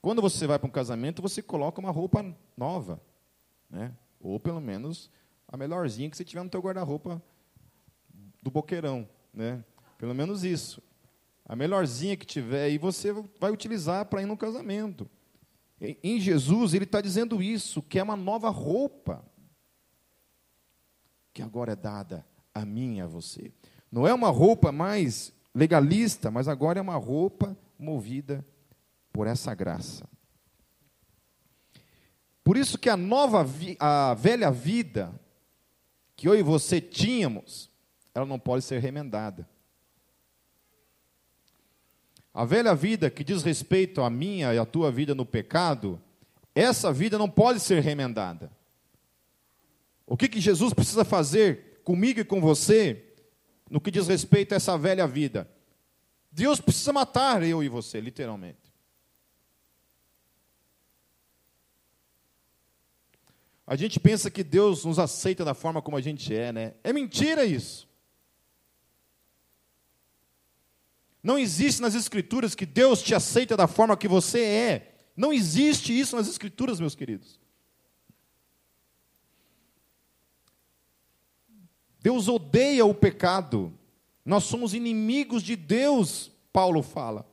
Quando 0.01 0.19
você 0.19 0.47
vai 0.47 0.57
para 0.57 0.67
um 0.67 0.71
casamento, 0.71 1.21
você 1.21 1.43
coloca 1.43 1.79
uma 1.79 1.91
roupa 1.91 2.25
nova, 2.57 2.99
né? 3.69 3.93
Ou 4.19 4.39
pelo 4.39 4.59
menos 4.59 5.11
a 5.47 5.55
melhorzinha 5.55 6.09
que 6.09 6.17
você 6.17 6.25
tiver 6.25 6.41
no 6.41 6.49
teu 6.49 6.59
guarda-roupa 6.59 7.21
do 8.41 8.49
boqueirão, 8.49 9.07
né? 9.31 9.63
Pelo 9.99 10.15
menos 10.15 10.43
isso. 10.43 10.81
A 11.45 11.55
melhorzinha 11.55 12.17
que 12.17 12.25
tiver 12.25 12.63
aí 12.63 12.79
você 12.79 13.13
vai 13.39 13.51
utilizar 13.51 14.05
para 14.05 14.23
ir 14.23 14.25
no 14.25 14.35
casamento. 14.35 15.07
Em 15.79 16.19
Jesus, 16.19 16.73
ele 16.73 16.85
está 16.85 17.01
dizendo 17.01 17.43
isso, 17.43 17.79
que 17.83 17.99
é 17.99 18.03
uma 18.03 18.15
nova 18.15 18.49
roupa 18.49 19.23
que 21.31 21.43
agora 21.43 21.73
é 21.73 21.75
dada 21.75 22.25
a 22.55 22.65
mim 22.65 22.97
e 22.97 23.01
a 23.01 23.05
você. 23.05 23.51
Não 23.91 24.07
é 24.07 24.13
uma 24.15 24.29
roupa 24.29 24.71
mais 24.71 25.31
legalista, 25.53 26.31
mas 26.31 26.47
agora 26.47 26.79
é 26.79 26.81
uma 26.81 26.95
roupa 26.95 27.55
movida 27.79 28.45
por 29.11 29.25
essa 29.25 29.55
graça. 29.55 30.07
Por 32.43 32.57
isso 32.57 32.77
que 32.77 32.89
a 32.89 32.97
nova, 32.97 33.45
a 33.79 34.13
velha 34.15 34.51
vida 34.51 35.13
que 36.15 36.27
eu 36.27 36.35
e 36.35 36.43
você 36.43 36.81
tínhamos, 36.81 37.69
ela 38.13 38.25
não 38.25 38.37
pode 38.37 38.65
ser 38.65 38.79
remendada. 38.79 39.47
A 42.33 42.43
velha 42.45 42.75
vida 42.75 43.09
que 43.09 43.23
diz 43.23 43.43
respeito 43.43 44.01
à 44.01 44.09
minha 44.09 44.53
e 44.53 44.57
à 44.57 44.65
tua 44.65 44.91
vida 44.91 45.15
no 45.15 45.25
pecado, 45.25 46.01
essa 46.53 46.91
vida 46.91 47.17
não 47.17 47.29
pode 47.29 47.59
ser 47.59 47.81
remendada. 47.81 48.51
O 50.05 50.17
que, 50.17 50.27
que 50.27 50.41
Jesus 50.41 50.73
precisa 50.73 51.05
fazer 51.05 51.81
comigo 51.83 52.19
e 52.19 52.25
com 52.25 52.41
você 52.41 53.05
no 53.69 53.79
que 53.79 53.91
diz 53.91 54.07
respeito 54.07 54.53
a 54.53 54.55
essa 54.57 54.77
velha 54.77 55.07
vida? 55.07 55.49
Deus 56.31 56.61
precisa 56.61 56.93
matar 56.93 57.43
eu 57.43 57.63
e 57.63 57.69
você, 57.69 57.99
literalmente. 57.99 58.69
A 63.65 63.75
gente 63.75 63.99
pensa 63.99 64.31
que 64.31 64.43
Deus 64.43 64.83
nos 64.83 64.97
aceita 64.97 65.45
da 65.45 65.53
forma 65.53 65.81
como 65.81 65.95
a 65.95 66.01
gente 66.01 66.35
é, 66.35 66.51
né? 66.51 66.73
É 66.83 66.91
mentira 66.91 67.45
isso. 67.45 67.87
Não 71.21 71.37
existe 71.37 71.81
nas 71.81 71.93
Escrituras 71.93 72.55
que 72.55 72.65
Deus 72.65 73.01
te 73.01 73.13
aceita 73.13 73.55
da 73.55 73.67
forma 73.67 73.95
que 73.95 74.07
você 74.07 74.43
é. 74.43 74.95
Não 75.15 75.31
existe 75.31 75.97
isso 75.97 76.15
nas 76.15 76.27
Escrituras, 76.27 76.79
meus 76.79 76.95
queridos. 76.95 77.39
Deus 81.99 82.27
odeia 82.27 82.85
o 82.85 82.95
pecado. 82.95 83.77
Nós 84.25 84.43
somos 84.43 84.73
inimigos 84.73 85.41
de 85.43 85.55
Deus, 85.55 86.31
Paulo 86.51 86.81
fala. 86.81 87.25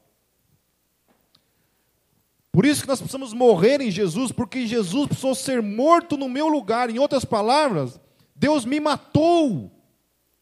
Por 2.50 2.64
isso 2.64 2.82
que 2.82 2.88
nós 2.88 3.00
precisamos 3.00 3.34
morrer 3.34 3.82
em 3.82 3.90
Jesus, 3.90 4.32
porque 4.32 4.66
Jesus 4.66 5.08
precisou 5.08 5.34
ser 5.34 5.60
morto 5.60 6.16
no 6.16 6.28
meu 6.28 6.48
lugar. 6.48 6.88
Em 6.88 6.98
outras 6.98 7.22
palavras, 7.22 8.00
Deus 8.34 8.64
me 8.64 8.80
matou 8.80 9.70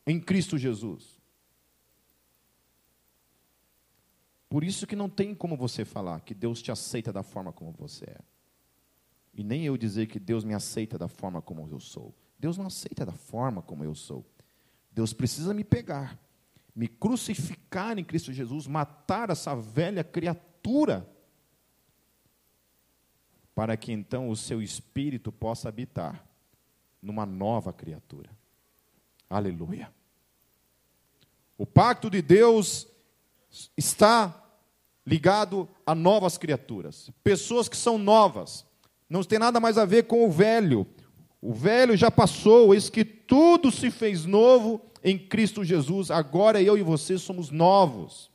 em 0.06 0.20
Cristo 0.20 0.56
Jesus. 0.56 1.20
Por 4.48 4.62
isso 4.62 4.86
que 4.86 4.94
não 4.94 5.08
tem 5.08 5.34
como 5.34 5.56
você 5.56 5.84
falar 5.84 6.20
que 6.20 6.32
Deus 6.32 6.62
te 6.62 6.70
aceita 6.70 7.12
da 7.12 7.24
forma 7.24 7.52
como 7.52 7.72
você 7.72 8.04
é. 8.04 8.20
E 9.34 9.42
nem 9.42 9.64
eu 9.64 9.76
dizer 9.76 10.06
que 10.06 10.20
Deus 10.20 10.44
me 10.44 10.54
aceita 10.54 10.96
da 10.96 11.08
forma 11.08 11.42
como 11.42 11.68
eu 11.68 11.80
sou. 11.80 12.14
Deus 12.38 12.56
não 12.56 12.66
aceita 12.66 13.04
da 13.04 13.14
forma 13.14 13.60
como 13.60 13.82
eu 13.82 13.96
sou. 13.96 14.24
Deus 14.92 15.12
precisa 15.12 15.52
me 15.52 15.64
pegar, 15.64 16.16
me 16.74 16.88
crucificar 16.88 17.98
em 17.98 18.04
Cristo 18.04 18.32
Jesus, 18.32 18.66
matar 18.66 19.30
essa 19.30 19.54
velha 19.54 20.02
criatura, 20.02 21.08
para 23.54 23.76
que 23.76 23.92
então 23.92 24.28
o 24.28 24.36
seu 24.36 24.60
espírito 24.60 25.30
possa 25.30 25.68
habitar 25.68 26.26
numa 27.00 27.24
nova 27.24 27.72
criatura. 27.72 28.28
Aleluia. 29.30 29.92
O 31.56 31.64
pacto 31.64 32.10
de 32.10 32.20
Deus 32.20 32.88
está 33.76 34.42
ligado 35.06 35.68
a 35.86 35.94
novas 35.94 36.36
criaturas, 36.36 37.10
pessoas 37.22 37.68
que 37.68 37.76
são 37.76 37.96
novas. 37.96 38.66
Não 39.08 39.22
tem 39.22 39.38
nada 39.38 39.60
mais 39.60 39.78
a 39.78 39.84
ver 39.84 40.04
com 40.04 40.26
o 40.26 40.30
velho. 40.30 40.86
O 41.40 41.52
velho 41.52 41.96
já 41.96 42.10
passou, 42.10 42.74
eis 42.74 42.88
que 42.90 43.04
tudo 43.26 43.70
se 43.70 43.90
fez 43.90 44.24
novo 44.24 44.80
em 45.02 45.18
Cristo 45.18 45.62
Jesus. 45.62 46.10
Agora 46.10 46.62
eu 46.62 46.78
e 46.78 46.82
você 46.82 47.18
somos 47.18 47.50
novos. 47.50 48.30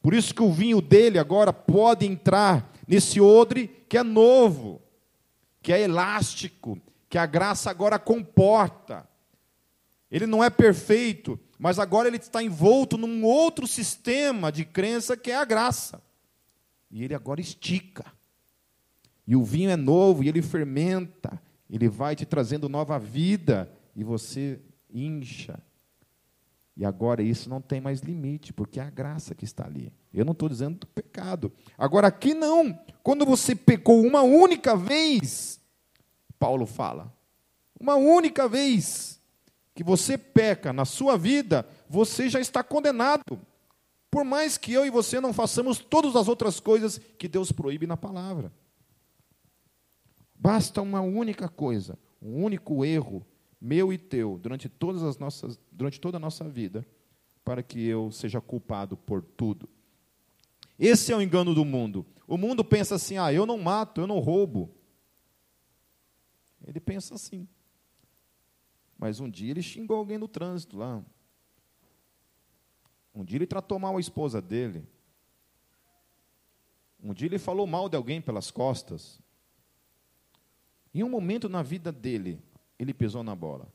Por 0.00 0.14
isso 0.14 0.34
que 0.34 0.42
o 0.42 0.52
vinho 0.52 0.80
dele 0.80 1.18
agora 1.18 1.52
pode 1.52 2.06
entrar 2.06 2.72
nesse 2.86 3.20
odre 3.20 3.68
que 3.88 3.96
é 3.96 4.02
novo, 4.02 4.80
que 5.62 5.72
é 5.72 5.80
elástico, 5.80 6.78
que 7.08 7.18
a 7.18 7.26
graça 7.26 7.70
agora 7.70 7.98
comporta. 7.98 9.08
Ele 10.10 10.26
não 10.26 10.44
é 10.44 10.50
perfeito, 10.50 11.40
mas 11.58 11.78
agora 11.78 12.06
ele 12.06 12.18
está 12.18 12.42
envolto 12.42 12.96
num 12.96 13.24
outro 13.24 13.66
sistema 13.66 14.52
de 14.52 14.64
crença 14.64 15.16
que 15.16 15.30
é 15.30 15.36
a 15.36 15.44
graça. 15.44 16.02
E 16.90 17.02
ele 17.02 17.14
agora 17.14 17.40
estica. 17.40 18.04
E 19.26 19.34
o 19.34 19.42
vinho 19.42 19.70
é 19.70 19.76
novo 19.76 20.22
e 20.22 20.28
ele 20.28 20.42
fermenta. 20.42 21.40
Ele 21.68 21.88
vai 21.88 22.14
te 22.14 22.26
trazendo 22.26 22.68
nova 22.68 22.98
vida 22.98 23.72
e 23.94 24.02
você 24.02 24.60
incha. 24.92 25.58
E 26.76 26.84
agora 26.84 27.22
isso 27.22 27.48
não 27.48 27.60
tem 27.60 27.80
mais 27.80 28.00
limite, 28.00 28.52
porque 28.52 28.80
é 28.80 28.82
a 28.82 28.90
graça 28.90 29.34
que 29.34 29.44
está 29.44 29.64
ali. 29.64 29.92
Eu 30.12 30.24
não 30.24 30.32
estou 30.32 30.48
dizendo 30.48 30.78
do 30.80 30.86
pecado. 30.86 31.52
Agora 31.78 32.08
aqui 32.08 32.34
não. 32.34 32.76
Quando 33.02 33.24
você 33.24 33.54
pecou 33.54 34.02
uma 34.02 34.22
única 34.22 34.76
vez, 34.76 35.60
Paulo 36.38 36.66
fala, 36.66 37.14
uma 37.78 37.94
única 37.94 38.48
vez 38.48 39.20
que 39.74 39.84
você 39.84 40.18
peca 40.18 40.72
na 40.72 40.84
sua 40.84 41.16
vida, 41.16 41.68
você 41.88 42.28
já 42.28 42.40
está 42.40 42.62
condenado. 42.62 43.40
Por 44.10 44.24
mais 44.24 44.58
que 44.58 44.72
eu 44.72 44.84
e 44.84 44.90
você 44.90 45.20
não 45.20 45.32
façamos 45.32 45.78
todas 45.78 46.16
as 46.16 46.28
outras 46.28 46.58
coisas 46.58 46.98
que 47.18 47.28
Deus 47.28 47.52
proíbe 47.52 47.86
na 47.86 47.96
palavra. 47.96 48.52
Basta 50.34 50.82
uma 50.82 51.00
única 51.00 51.48
coisa, 51.48 51.98
um 52.20 52.44
único 52.44 52.84
erro 52.84 53.24
meu 53.64 53.90
e 53.90 53.96
teu 53.96 54.38
durante 54.38 54.68
todas 54.68 55.02
as 55.02 55.16
nossas 55.16 55.58
durante 55.72 55.98
toda 55.98 56.18
a 56.18 56.20
nossa 56.20 56.46
vida 56.46 56.86
para 57.42 57.62
que 57.62 57.82
eu 57.82 58.10
seja 58.10 58.38
culpado 58.38 58.94
por 58.94 59.22
tudo. 59.22 59.66
Esse 60.78 61.12
é 61.12 61.16
o 61.16 61.22
engano 61.22 61.54
do 61.54 61.64
mundo. 61.64 62.04
O 62.28 62.36
mundo 62.36 62.62
pensa 62.62 62.96
assim: 62.96 63.16
"Ah, 63.16 63.32
eu 63.32 63.46
não 63.46 63.56
mato, 63.56 64.02
eu 64.02 64.06
não 64.06 64.18
roubo". 64.18 64.70
Ele 66.66 66.78
pensa 66.78 67.14
assim. 67.14 67.48
Mas 68.98 69.18
um 69.18 69.30
dia 69.30 69.50
ele 69.50 69.62
xingou 69.62 69.96
alguém 69.96 70.18
no 70.18 70.28
trânsito 70.28 70.76
lá. 70.76 71.02
Um 73.14 73.24
dia 73.24 73.38
ele 73.38 73.46
tratou 73.46 73.78
mal 73.78 73.96
a 73.96 74.00
esposa 74.00 74.42
dele. 74.42 74.86
Um 77.02 77.14
dia 77.14 77.28
ele 77.28 77.38
falou 77.38 77.66
mal 77.66 77.88
de 77.88 77.96
alguém 77.96 78.20
pelas 78.20 78.50
costas. 78.50 79.18
Em 80.92 81.02
um 81.02 81.08
momento 81.08 81.48
na 81.48 81.62
vida 81.62 81.90
dele, 81.90 82.42
ele 82.78 82.94
pisou 82.94 83.22
na 83.22 83.34
bola. 83.34 83.66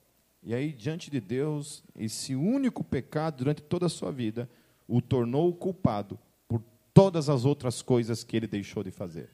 E 0.41 0.53
aí, 0.53 0.71
diante 0.71 1.11
de 1.11 1.19
Deus, 1.19 1.83
esse 1.95 2.35
único 2.35 2.83
pecado 2.83 3.37
durante 3.37 3.61
toda 3.61 3.87
a 3.87 3.89
sua 3.89 4.11
vida 4.11 4.49
o 4.87 5.01
tornou 5.01 5.53
culpado 5.53 6.17
por 6.47 6.63
todas 6.93 7.29
as 7.29 7.45
outras 7.45 7.81
coisas 7.81 8.23
que 8.23 8.35
ele 8.35 8.47
deixou 8.47 8.83
de 8.83 8.91
fazer. 8.91 9.29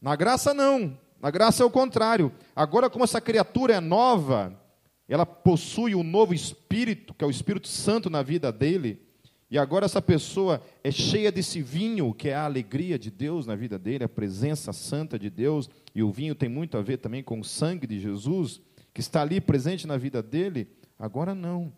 Na 0.00 0.14
graça, 0.14 0.52
não. 0.52 0.98
Na 1.20 1.30
graça 1.30 1.62
é 1.62 1.66
o 1.66 1.70
contrário. 1.70 2.30
Agora, 2.54 2.90
como 2.90 3.04
essa 3.04 3.20
criatura 3.20 3.74
é 3.74 3.80
nova, 3.80 4.60
ela 5.08 5.24
possui 5.24 5.94
um 5.94 6.02
novo 6.02 6.34
espírito, 6.34 7.14
que 7.14 7.24
é 7.24 7.26
o 7.26 7.30
Espírito 7.30 7.68
Santo 7.68 8.10
na 8.10 8.22
vida 8.22 8.52
dele, 8.52 9.02
e 9.50 9.58
agora 9.58 9.84
essa 9.84 10.00
pessoa 10.00 10.62
é 10.82 10.90
cheia 10.90 11.30
desse 11.30 11.60
vinho, 11.60 12.12
que 12.14 12.28
é 12.28 12.34
a 12.34 12.44
alegria 12.44 12.98
de 12.98 13.10
Deus 13.10 13.46
na 13.46 13.54
vida 13.54 13.78
dele, 13.78 14.04
a 14.04 14.08
presença 14.08 14.72
santa 14.72 15.18
de 15.18 15.28
Deus, 15.28 15.68
e 15.94 16.02
o 16.02 16.10
vinho 16.10 16.34
tem 16.34 16.48
muito 16.48 16.76
a 16.76 16.82
ver 16.82 16.98
também 16.98 17.22
com 17.22 17.38
o 17.38 17.44
sangue 17.44 17.86
de 17.86 18.00
Jesus, 18.00 18.60
que 18.92 19.00
está 19.00 19.22
ali 19.22 19.40
presente 19.40 19.86
na 19.86 19.96
vida 19.96 20.22
dele. 20.22 20.68
Agora 20.98 21.34
não. 21.34 21.72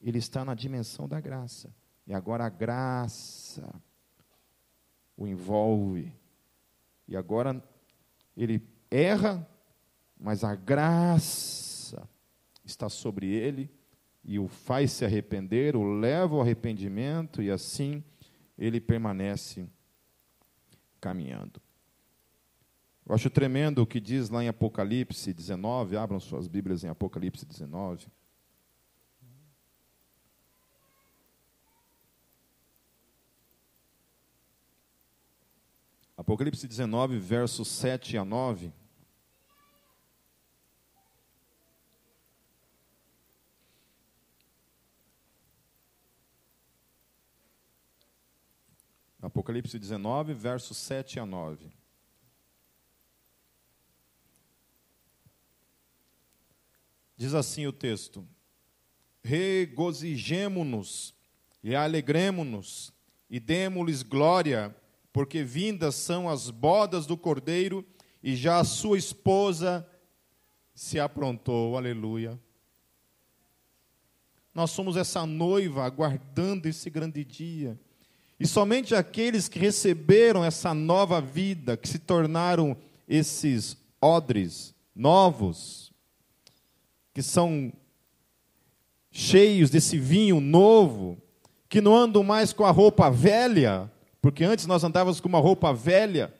Ele 0.00 0.18
está 0.18 0.44
na 0.44 0.54
dimensão 0.54 1.08
da 1.08 1.20
graça. 1.20 1.74
E 2.06 2.14
agora 2.14 2.44
a 2.44 2.48
graça 2.48 3.68
o 5.16 5.26
envolve. 5.26 6.12
E 7.06 7.16
agora 7.16 7.62
ele 8.36 8.62
erra, 8.90 9.46
mas 10.18 10.42
a 10.42 10.54
graça 10.54 12.08
está 12.64 12.88
sobre 12.88 13.26
ele 13.26 13.70
e 14.24 14.38
o 14.38 14.48
faz 14.48 14.92
se 14.92 15.04
arrepender, 15.04 15.76
o 15.76 15.82
leva 15.82 16.34
ao 16.34 16.42
arrependimento 16.42 17.42
e 17.42 17.50
assim 17.50 18.04
ele 18.58 18.80
permanece 18.80 19.68
caminhando. 21.00 21.60
Eu 23.06 23.14
acho 23.14 23.30
tremendo 23.30 23.82
o 23.82 23.86
que 23.86 23.98
diz 23.98 24.28
lá 24.28 24.44
em 24.44 24.48
Apocalipse 24.48 25.32
19, 25.32 25.96
abram 25.96 26.20
suas 26.20 26.46
Bíblias 26.46 26.84
em 26.84 26.88
Apocalipse 26.88 27.44
19. 27.44 28.06
Apocalipse 36.16 36.68
19, 36.68 37.18
versos 37.18 37.66
7 37.66 38.18
a 38.18 38.24
9. 38.24 38.72
Apocalipse 49.30 49.78
19, 49.78 50.34
versos 50.34 50.76
7 50.76 51.20
a 51.20 51.24
9. 51.24 51.70
Diz 57.16 57.32
assim 57.32 57.64
o 57.64 57.72
texto: 57.72 58.26
Regozijemo-nos 59.22 61.14
e 61.62 61.76
alegremo-nos 61.76 62.92
e 63.30 63.38
demo-lhes 63.38 64.02
glória, 64.02 64.74
porque 65.12 65.44
vindas 65.44 65.94
são 65.94 66.28
as 66.28 66.50
bodas 66.50 67.06
do 67.06 67.16
cordeiro 67.16 67.86
e 68.20 68.34
já 68.34 68.58
a 68.58 68.64
sua 68.64 68.98
esposa 68.98 69.88
se 70.74 70.98
aprontou. 70.98 71.76
Aleluia. 71.76 72.36
Nós 74.52 74.72
somos 74.72 74.96
essa 74.96 75.24
noiva 75.24 75.84
aguardando 75.84 76.66
esse 76.66 76.90
grande 76.90 77.24
dia. 77.24 77.78
E 78.40 78.46
somente 78.46 78.94
aqueles 78.94 79.48
que 79.48 79.58
receberam 79.58 80.42
essa 80.42 80.72
nova 80.72 81.20
vida, 81.20 81.76
que 81.76 81.86
se 81.86 81.98
tornaram 81.98 82.74
esses 83.06 83.76
odres 84.00 84.74
novos, 84.96 85.92
que 87.12 87.22
são 87.22 87.70
cheios 89.10 89.68
desse 89.68 89.98
vinho 89.98 90.40
novo, 90.40 91.18
que 91.68 91.82
não 91.82 91.94
andam 91.94 92.22
mais 92.22 92.50
com 92.50 92.64
a 92.64 92.70
roupa 92.70 93.10
velha, 93.10 93.92
porque 94.22 94.42
antes 94.42 94.66
nós 94.66 94.82
andávamos 94.82 95.20
com 95.20 95.28
uma 95.28 95.38
roupa 95.38 95.74
velha, 95.74 96.32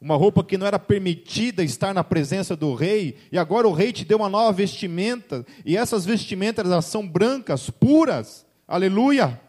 uma 0.00 0.14
roupa 0.14 0.44
que 0.44 0.56
não 0.56 0.68
era 0.68 0.78
permitida 0.78 1.64
estar 1.64 1.92
na 1.92 2.04
presença 2.04 2.54
do 2.54 2.74
rei, 2.74 3.16
e 3.32 3.38
agora 3.38 3.66
o 3.66 3.72
rei 3.72 3.92
te 3.92 4.04
deu 4.04 4.18
uma 4.18 4.28
nova 4.28 4.52
vestimenta, 4.52 5.44
e 5.64 5.76
essas 5.76 6.04
vestimentas 6.06 6.64
elas 6.64 6.84
são 6.84 7.04
brancas, 7.04 7.70
puras, 7.70 8.46
aleluia. 8.68 9.40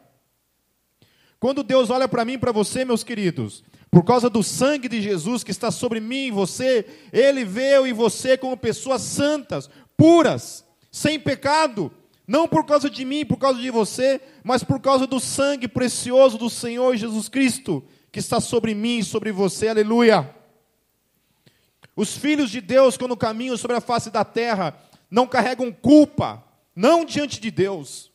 Quando 1.39 1.63
Deus 1.63 1.89
olha 1.89 2.08
para 2.08 2.26
mim 2.26 2.34
e 2.34 2.38
para 2.38 2.52
você, 2.52 2.86
meus 2.86 3.04
queridos, 3.04 3.63
por 3.91 4.04
causa 4.04 4.30
do 4.30 4.43
sangue 4.43 4.88
de 4.88 5.02
Jesus 5.02 5.43
que 5.43 5.52
está 5.52 5.71
sobre 5.71 6.00
mim 6.00 6.28
e 6.28 6.32
você, 6.32 6.86
Ele 7.13 7.45
vê 7.45 7.78
eu 7.78 7.88
e 7.88 7.93
você 7.93 8.38
como 8.38 8.58
pessoas 8.58 9.02
santas, 9.02 9.69
puras, 9.95 10.65
sem 10.91 11.19
pecado, 11.19 11.91
não 12.28 12.48
por 12.48 12.65
causa 12.65 12.89
de 12.89 13.06
mim, 13.06 13.26
por 13.26 13.38
causa 13.38 13.62
de 13.62 13.69
você, 13.69 14.19
mas 14.43 14.63
por 14.63 14.80
causa 14.80 15.06
do 15.06 15.19
sangue 15.19 15.67
precioso 15.67 16.38
do 16.38 16.50
Senhor 16.50 16.95
Jesus 16.95 17.30
Cristo 17.30 17.84
que 18.15 18.19
está 18.19 18.39
sobre 18.39 18.74
mim 18.74 19.00
e 19.00 19.04
sobre 19.04 19.30
você, 19.30 19.67
aleluia. 19.67 20.34
Os 21.98 22.15
filhos 22.15 22.50
de 22.50 22.62
Deus, 22.62 22.98
quando 22.98 23.17
caminham 23.17 23.58
sobre 23.58 23.76
a 23.76 23.82
face 23.82 24.10
da 24.10 24.24
terra, 24.24 24.74
não 25.12 25.28
carregam 25.28 25.69
culpa, 25.69 26.41
não 26.74 27.04
diante 27.04 27.41
de 27.41 27.52
Deus, 27.52 28.10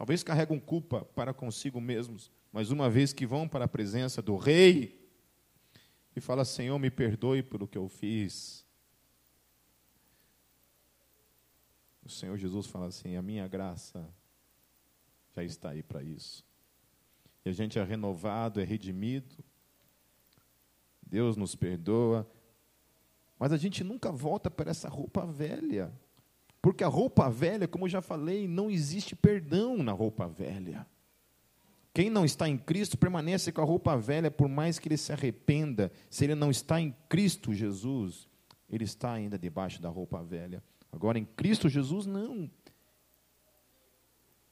Talvez 0.00 0.22
carregam 0.22 0.58
culpa 0.58 1.04
para 1.14 1.34
consigo 1.34 1.78
mesmos, 1.78 2.32
mas 2.50 2.70
uma 2.70 2.88
vez 2.88 3.12
que 3.12 3.26
vão 3.26 3.46
para 3.46 3.66
a 3.66 3.68
presença 3.68 4.22
do 4.22 4.34
rei 4.34 4.98
e 6.16 6.20
fala: 6.22 6.42
Senhor, 6.42 6.78
me 6.78 6.90
perdoe 6.90 7.42
pelo 7.42 7.68
que 7.68 7.76
eu 7.76 7.86
fiz. 7.86 8.64
O 12.02 12.08
Senhor 12.08 12.34
Jesus 12.38 12.66
fala 12.66 12.86
assim: 12.86 13.14
a 13.14 13.20
minha 13.20 13.46
graça 13.46 14.08
já 15.36 15.44
está 15.44 15.68
aí 15.68 15.82
para 15.82 16.02
isso. 16.02 16.46
E 17.44 17.50
a 17.50 17.52
gente 17.52 17.78
é 17.78 17.84
renovado, 17.84 18.58
é 18.58 18.64
redimido. 18.64 19.44
Deus 21.02 21.36
nos 21.36 21.54
perdoa. 21.54 22.26
Mas 23.38 23.52
a 23.52 23.58
gente 23.58 23.84
nunca 23.84 24.10
volta 24.10 24.50
para 24.50 24.70
essa 24.70 24.88
roupa 24.88 25.26
velha. 25.26 25.92
Porque 26.62 26.84
a 26.84 26.88
roupa 26.88 27.30
velha, 27.30 27.66
como 27.66 27.86
eu 27.86 27.88
já 27.88 28.02
falei, 28.02 28.46
não 28.46 28.70
existe 28.70 29.16
perdão 29.16 29.82
na 29.82 29.92
roupa 29.92 30.28
velha. 30.28 30.86
Quem 31.92 32.08
não 32.08 32.24
está 32.24 32.48
em 32.48 32.56
Cristo 32.56 32.96
permanece 32.96 33.50
com 33.50 33.60
a 33.60 33.64
roupa 33.64 33.96
velha, 33.96 34.30
por 34.30 34.48
mais 34.48 34.78
que 34.78 34.88
ele 34.88 34.96
se 34.96 35.12
arrependa. 35.12 35.90
Se 36.08 36.24
ele 36.24 36.34
não 36.34 36.50
está 36.50 36.80
em 36.80 36.94
Cristo 37.08 37.52
Jesus, 37.52 38.28
ele 38.68 38.84
está 38.84 39.12
ainda 39.12 39.38
debaixo 39.38 39.82
da 39.82 39.88
roupa 39.88 40.22
velha. 40.22 40.62
Agora, 40.92 41.18
em 41.18 41.24
Cristo 41.24 41.68
Jesus, 41.68 42.06
não. 42.06 42.50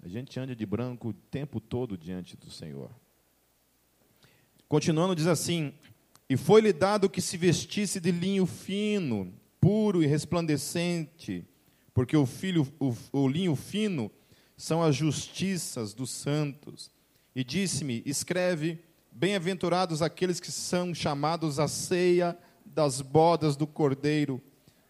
A 0.03 0.09
gente 0.09 0.39
anda 0.39 0.55
de 0.55 0.67
branco 0.67 1.09
o 1.09 1.13
tempo 1.13 1.61
todo 1.61 1.97
diante 1.97 2.37
do 2.37 2.51
Senhor. 2.51 2.91
Continuando, 4.69 5.15
diz 5.15 5.27
assim: 5.27 5.73
E 6.29 6.37
foi-lhe 6.37 6.73
dado 6.73 7.11
que 7.11 7.21
se 7.21 7.37
vestisse 7.37 8.01
de 8.01 8.11
linho 8.11 8.47
fino, 8.47 9.33
puro 9.61 10.03
e 10.03 10.07
resplandecente, 10.07 11.45
porque 11.99 12.17
o, 12.17 12.25
filho, 12.27 12.65
o, 12.79 12.95
o 13.13 13.27
linho 13.27 13.57
fino 13.57 14.09
são 14.57 14.81
as 14.81 14.95
justiças 14.95 15.93
dos 15.93 16.11
santos. 16.11 16.93
E 17.35 17.43
disse-me: 17.43 18.05
Escreve, 18.07 18.79
bem-aventurados 19.11 20.01
aqueles 20.01 20.39
que 20.39 20.53
são 20.53 20.95
chamados 20.95 21.59
à 21.59 21.67
ceia 21.67 22.39
das 22.65 23.01
bodas 23.01 23.57
do 23.57 23.67
Cordeiro. 23.67 24.41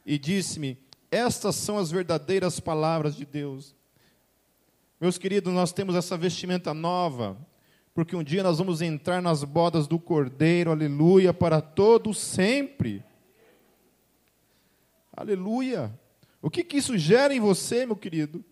E 0.05 0.19
disse-me: 0.19 0.77
Estas 1.11 1.57
são 1.57 1.79
as 1.79 1.91
verdadeiras 1.91 2.61
palavras 2.61 3.17
de 3.17 3.25
Deus. 3.25 3.75
Meus 5.01 5.17
queridos, 5.17 5.51
nós 5.51 5.73
temos 5.73 5.95
essa 5.95 6.15
vestimenta 6.15 6.75
nova, 6.75 7.39
porque 7.95 8.15
um 8.15 8.23
dia 8.23 8.43
nós 8.43 8.59
vamos 8.59 8.83
entrar 8.83 9.23
nas 9.23 9.43
bodas 9.43 9.87
do 9.87 9.99
Cordeiro, 9.99 10.73
aleluia, 10.73 11.33
para 11.33 11.63
todo 11.63 12.13
sempre. 12.13 13.03
Aleluia. 15.17 15.91
O 16.41 16.51
que, 16.51 16.63
que 16.63 16.77
isso 16.77 16.97
gera 16.97 17.35
em 17.35 17.41
você, 17.41 17.85
meu 17.85 17.97
querido? 17.97 18.45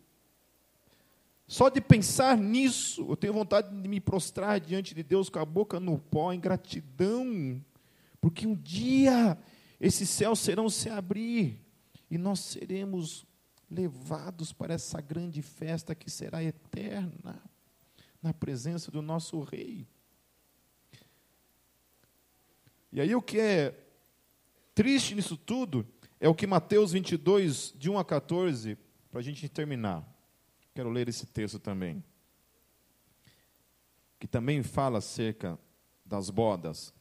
Só 1.47 1.69
de 1.69 1.81
pensar 1.81 2.37
nisso, 2.37 3.07
eu 3.09 3.17
tenho 3.17 3.33
vontade 3.33 3.69
de 3.71 3.89
me 3.89 4.01
prostrar 4.01 4.59
diante 4.59 4.95
de 4.95 5.03
Deus 5.05 5.29
com 5.29 5.39
a 5.39 5.45
boca 5.45 5.79
no 5.79 5.97
pó, 5.97 6.33
em 6.33 6.41
gratidão, 6.41 7.65
porque 8.21 8.47
um 8.47 8.55
dia 8.57 9.39
esses 9.81 10.09
céus 10.09 10.41
serão 10.41 10.69
se 10.69 10.89
abrir 10.89 11.61
e 12.11 12.19
nós 12.19 12.41
seremos 12.41 13.25
levados 13.71 14.53
para 14.53 14.75
essa 14.75 15.01
grande 15.01 15.41
festa 15.41 15.95
que 15.95 16.11
será 16.11 16.43
eterna, 16.43 17.41
na 18.21 18.35
presença 18.35 18.91
do 18.91 19.01
nosso 19.01 19.41
Rei. 19.41 19.87
E 22.93 23.01
aí 23.01 23.15
o 23.15 23.23
que 23.23 23.39
é 23.39 23.79
triste 24.75 25.15
nisso 25.15 25.37
tudo 25.37 25.87
é 26.27 26.29
o 26.29 26.35
que 26.35 26.45
Mateus 26.45 26.91
22, 26.91 27.73
de 27.79 27.89
1 27.89 27.99
a 28.01 28.05
14, 28.05 28.77
para 29.13 29.21
a 29.21 29.23
gente 29.23 29.49
terminar. 29.49 30.05
Quero 30.75 30.91
ler 30.91 31.09
esse 31.09 31.25
texto 31.25 31.61
também. 31.61 32.03
Que 34.19 34.27
também 34.27 34.61
fala 34.65 34.99
acerca 34.99 35.57
das 36.05 36.29
bodas. 36.29 36.93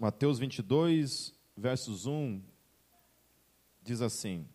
Mateus 0.00 0.40
22, 0.40 1.32
versos 1.56 2.06
1, 2.06 2.42
diz 3.84 4.02
assim, 4.02 4.48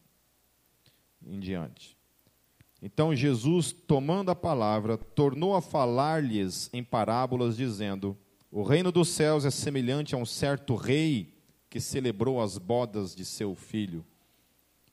em 1.26 1.39
diante. 1.39 1.98
Então 2.82 3.15
Jesus, 3.15 3.72
tomando 3.72 4.30
a 4.30 4.36
palavra, 4.36 4.98
tornou 4.98 5.56
a 5.56 5.62
falar-lhes 5.62 6.69
em 6.74 6.84
parábolas, 6.84 7.56
dizendo: 7.56 8.17
O 8.56 8.62
reino 8.62 8.92
dos 8.92 9.10
céus 9.10 9.46
é 9.46 9.50
semelhante 9.50 10.13
a 10.13 10.18
um 10.20 10.28
certo 10.28 10.76
rei 10.76 11.34
que 11.72 11.80
celebrou 11.80 12.39
as 12.39 12.60
bodas 12.60 13.16
de 13.16 13.26
seu 13.26 13.56
filho. 13.56 14.06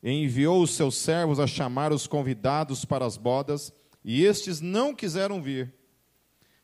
E 0.03 0.11
enviou 0.11 0.63
os 0.63 0.71
seus 0.71 0.97
servos 0.97 1.39
a 1.39 1.47
chamar 1.47 1.93
os 1.93 2.07
convidados 2.07 2.87
para 2.87 3.05
as 3.05 3.19
bodas, 3.19 3.71
e 4.03 4.25
estes 4.25 4.63
não 4.63 4.95
quiseram 4.95 5.43
vir. 5.43 5.75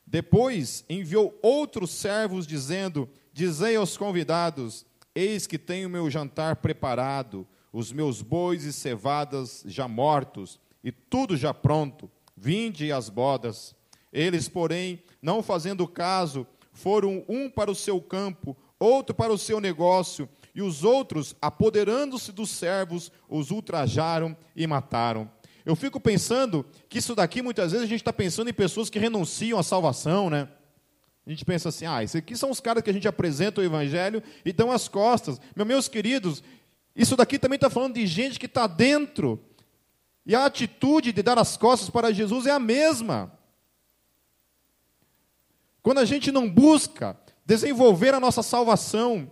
Depois 0.06 0.87
enviou 0.88 1.38
outros 1.42 1.90
servos, 1.90 2.46
dizendo: 2.46 3.06
Dizei 3.30 3.76
aos 3.76 3.98
convidados: 3.98 4.87
Eis 5.14 5.46
que 5.46 5.59
tenho 5.59 5.90
meu 5.90 6.09
jantar 6.09 6.56
preparado, 6.56 7.46
os 7.70 7.92
meus 7.92 8.22
bois 8.22 8.64
e 8.64 8.72
cevadas 8.72 9.62
já 9.66 9.87
mortos, 9.87 10.59
e 10.82 10.90
tudo 10.90 11.37
já 11.37 11.52
pronto. 11.52 12.11
Vinde 12.35 12.90
às 12.90 13.11
bodas. 13.11 13.76
Eles, 14.11 14.48
porém, 14.48 15.02
não 15.20 15.42
fazendo 15.42 15.87
caso, 15.87 16.46
foram 16.76 17.24
um 17.26 17.48
para 17.48 17.70
o 17.70 17.74
seu 17.74 18.00
campo, 18.00 18.56
outro 18.78 19.14
para 19.14 19.32
o 19.32 19.38
seu 19.38 19.60
negócio, 19.60 20.28
e 20.54 20.60
os 20.60 20.84
outros, 20.84 21.34
apoderando-se 21.40 22.30
dos 22.30 22.50
servos, 22.50 23.10
os 23.28 23.50
ultrajaram 23.50 24.36
e 24.54 24.66
mataram. 24.66 25.30
Eu 25.64 25.74
fico 25.74 25.98
pensando 25.98 26.64
que 26.88 26.98
isso 26.98 27.14
daqui, 27.14 27.42
muitas 27.42 27.72
vezes, 27.72 27.86
a 27.86 27.88
gente 27.88 28.00
está 28.00 28.12
pensando 28.12 28.48
em 28.50 28.54
pessoas 28.54 28.88
que 28.88 28.98
renunciam 28.98 29.58
à 29.58 29.62
salvação, 29.62 30.30
né? 30.30 30.48
A 31.26 31.30
gente 31.30 31.44
pensa 31.44 31.70
assim, 31.70 31.86
ah, 31.86 32.04
esses 32.04 32.14
aqui 32.14 32.36
são 32.36 32.50
os 32.50 32.60
caras 32.60 32.84
que 32.84 32.90
a 32.90 32.92
gente 32.92 33.08
apresenta 33.08 33.60
o 33.60 33.64
Evangelho 33.64 34.22
e 34.44 34.52
dão 34.52 34.70
as 34.70 34.86
costas. 34.86 35.40
Meus 35.56 35.88
queridos, 35.88 36.42
isso 36.94 37.16
daqui 37.16 37.38
também 37.38 37.56
está 37.56 37.68
falando 37.68 37.94
de 37.94 38.06
gente 38.06 38.38
que 38.38 38.46
está 38.46 38.66
dentro. 38.66 39.42
E 40.24 40.34
a 40.34 40.44
atitude 40.44 41.12
de 41.12 41.22
dar 41.22 41.38
as 41.38 41.56
costas 41.56 41.90
para 41.90 42.12
Jesus 42.12 42.46
é 42.46 42.52
a 42.52 42.60
mesma. 42.60 43.36
Quando 45.87 45.99
a 45.99 46.05
gente 46.05 46.33
não 46.33 46.51
busca 46.51 47.16
desenvolver 47.44 48.12
a 48.12 48.18
nossa 48.18 48.42
salvação, 48.42 49.31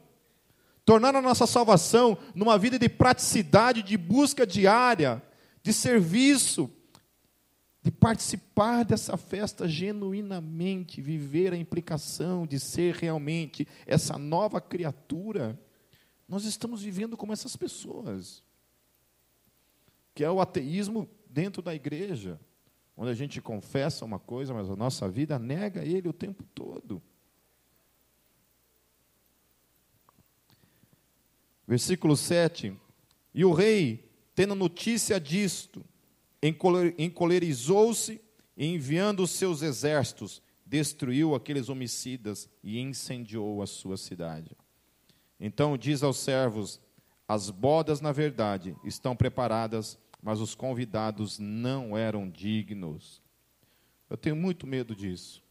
tornar 0.85 1.12
a 1.17 1.21
nossa 1.21 1.49
salvação 1.49 2.17
numa 2.33 2.57
vida 2.57 2.79
de 2.79 2.88
praticidade, 2.88 3.83
de 3.83 3.97
busca 3.97 4.47
diária, 4.47 5.21
de 5.64 5.73
serviço, 5.73 6.71
de 7.83 7.90
participar 7.90 8.85
dessa 8.85 9.17
festa 9.17 9.67
genuinamente, 9.67 11.03
viver 11.03 11.53
a 11.53 11.57
implicação 11.57 12.47
de 12.47 12.61
ser 12.61 12.95
realmente 12.95 13.67
essa 13.85 14.17
nova 14.17 14.61
criatura, 14.61 15.61
nós 16.29 16.45
estamos 16.45 16.81
vivendo 16.85 17.17
como 17.17 17.33
essas 17.33 17.57
pessoas, 17.57 18.45
que 20.14 20.23
é 20.23 20.31
o 20.31 20.40
ateísmo 20.40 21.11
dentro 21.29 21.61
da 21.61 21.75
igreja, 21.75 22.38
onde 22.96 23.11
a 23.11 23.14
gente 23.14 23.40
confessa 23.40 24.04
uma 24.04 24.18
coisa, 24.18 24.54
mas 24.54 24.70
a 24.70 24.76
nossa 24.76 25.09
vida 25.09 25.38
nega 25.38 25.85
ele 25.85 26.09
o 26.09 26.12
tempo 26.12 26.44
todo. 26.54 27.02
Versículo 31.66 32.16
7: 32.16 32.76
E 33.35 33.44
o 33.44 33.52
rei, 33.52 34.11
tendo 34.35 34.54
notícia 34.54 35.18
disto, 35.18 35.85
encolerizou-se 36.98 38.20
e, 38.57 38.66
enviando 38.66 39.22
os 39.22 39.30
seus 39.30 39.62
exércitos, 39.62 40.42
destruiu 40.64 41.35
aqueles 41.35 41.68
homicidas 41.68 42.48
e 42.62 42.78
incendiou 42.78 43.62
a 43.62 43.66
sua 43.66 43.96
cidade. 43.96 44.57
Então 45.40 45.76
diz 45.76 46.02
aos 46.02 46.18
servos: 46.18 46.80
As 47.26 47.50
bodas, 47.50 48.00
na 48.00 48.12
verdade, 48.12 48.76
estão 48.85 49.16
preparadas, 49.16 49.98
mas 50.24 50.40
os 50.40 50.54
convidados 50.54 51.38
não 51.38 51.94
eram 51.94 52.30
dignos. 52.30 53.22
Eu 54.08 54.16
tenho 54.16 54.34
muito 54.34 54.66
medo 54.66 54.96
disso. 54.96 55.44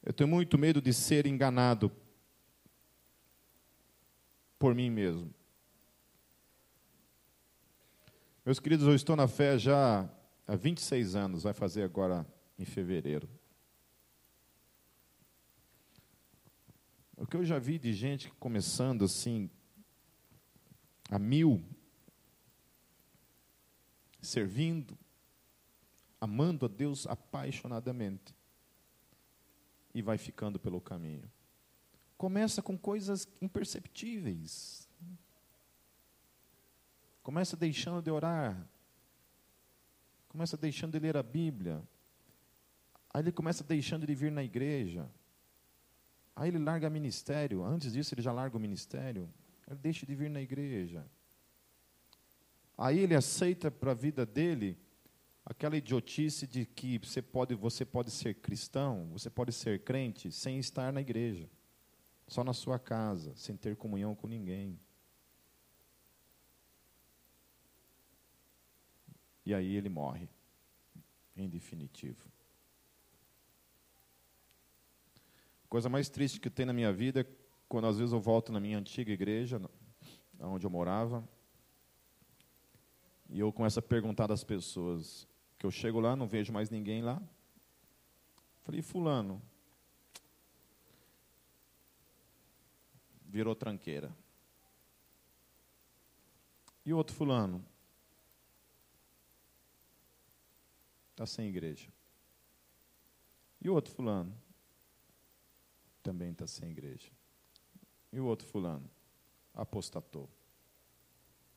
Eu 0.00 0.12
tenho 0.12 0.28
muito 0.28 0.56
medo 0.56 0.80
de 0.80 0.94
ser 0.94 1.26
enganado 1.26 1.90
por 4.56 4.72
mim 4.72 4.88
mesmo. 4.88 5.34
Meus 8.46 8.60
queridos, 8.60 8.86
eu 8.86 8.94
estou 8.94 9.16
na 9.16 9.26
fé 9.26 9.58
já 9.58 10.08
há 10.46 10.54
26 10.54 11.16
anos, 11.16 11.42
vai 11.42 11.54
fazer 11.54 11.82
agora 11.82 12.24
em 12.56 12.64
fevereiro. 12.64 13.28
O 17.16 17.26
que 17.26 17.36
eu 17.36 17.44
já 17.44 17.58
vi 17.58 17.80
de 17.80 17.92
gente 17.92 18.30
começando 18.38 19.04
assim, 19.04 19.50
a 21.10 21.18
mil, 21.18 21.60
servindo, 24.24 24.96
amando 26.20 26.66
a 26.66 26.68
Deus 26.68 27.06
apaixonadamente, 27.06 28.34
e 29.94 30.02
vai 30.02 30.18
ficando 30.18 30.58
pelo 30.58 30.80
caminho. 30.80 31.30
Começa 32.16 32.62
com 32.62 32.76
coisas 32.76 33.28
imperceptíveis, 33.40 34.84
Começa 37.24 37.56
deixando 37.56 38.02
de 38.02 38.10
orar. 38.10 38.54
Começa 40.28 40.58
deixando 40.58 40.92
de 40.92 40.98
ler 40.98 41.16
a 41.16 41.22
Bíblia. 41.22 41.82
Aí 43.12 43.22
ele 43.22 43.32
começa 43.32 43.64
deixando 43.64 44.06
de 44.06 44.14
vir 44.14 44.30
na 44.30 44.44
igreja. 44.44 45.08
Aí 46.36 46.50
ele 46.50 46.58
larga 46.58 46.90
ministério. 46.90 47.64
Antes 47.64 47.94
disso, 47.94 48.12
ele 48.14 48.20
já 48.20 48.30
larga 48.30 48.58
o 48.58 48.60
ministério. 48.60 49.26
Ele 49.66 49.78
deixa 49.78 50.04
de 50.04 50.14
vir 50.14 50.28
na 50.28 50.42
igreja. 50.42 51.06
Aí 52.76 52.98
ele 52.98 53.14
aceita 53.14 53.70
para 53.70 53.92
a 53.92 53.94
vida 53.94 54.26
dele 54.26 54.76
aquela 55.44 55.76
idiotice 55.76 56.46
de 56.46 56.64
que 56.64 56.98
você 56.98 57.20
pode, 57.20 57.54
você 57.54 57.84
pode 57.84 58.10
ser 58.10 58.34
cristão, 58.34 59.08
você 59.12 59.28
pode 59.28 59.52
ser 59.52 59.82
crente 59.84 60.32
sem 60.32 60.58
estar 60.58 60.92
na 60.92 61.00
igreja. 61.00 61.48
só 62.26 62.42
na 62.42 62.54
sua 62.54 62.78
casa, 62.78 63.34
sem 63.36 63.54
ter 63.54 63.76
comunhão 63.76 64.14
com 64.14 64.26
ninguém. 64.26 64.80
E 69.44 69.52
aí 69.52 69.76
ele 69.76 69.90
morre, 69.90 70.26
em 71.36 71.46
definitivo. 71.46 72.26
A 75.64 75.68
coisa 75.68 75.90
mais 75.90 76.08
triste 76.08 76.40
que 76.40 76.48
tem 76.48 76.64
na 76.64 76.72
minha 76.72 76.90
vida 76.90 77.20
é 77.20 77.26
quando 77.68 77.86
às 77.86 77.98
vezes 77.98 78.14
eu 78.14 78.20
volto 78.20 78.50
na 78.50 78.58
minha 78.58 78.78
antiga 78.78 79.12
igreja, 79.12 79.60
onde 80.40 80.64
eu 80.64 80.70
morava, 80.70 81.28
e 83.34 83.40
eu 83.40 83.52
começo 83.52 83.80
a 83.80 83.82
perguntar 83.82 84.28
das 84.28 84.44
pessoas, 84.44 85.26
que 85.58 85.66
eu 85.66 85.70
chego 85.72 85.98
lá, 85.98 86.14
não 86.14 86.28
vejo 86.28 86.52
mais 86.52 86.70
ninguém 86.70 87.02
lá. 87.02 87.20
Falei, 88.60 88.80
fulano, 88.80 89.42
virou 93.26 93.56
tranqueira. 93.56 94.16
E 96.86 96.92
o 96.92 96.96
outro 96.96 97.16
fulano? 97.16 97.66
Está 101.10 101.26
sem 101.26 101.48
igreja. 101.48 101.92
E 103.60 103.68
o 103.68 103.74
outro 103.74 103.92
fulano? 103.92 104.32
Também 106.04 106.30
está 106.30 106.46
sem 106.46 106.70
igreja. 106.70 107.10
E 108.12 108.20
o 108.20 108.26
outro 108.26 108.46
fulano? 108.46 108.88
Apostatou. 109.52 110.30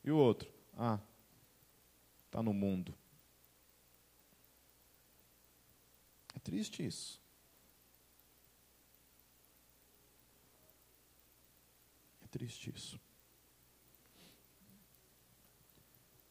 E 0.02 0.10
o 0.10 0.16
outro? 0.16 0.52
Ah, 0.76 0.98
está 2.28 2.42
no 2.42 2.52
mundo. 2.52 2.94
É 6.34 6.38
triste 6.38 6.86
isso. 6.86 7.20
É 12.22 12.26
triste 12.28 12.72
isso. 12.74 13.00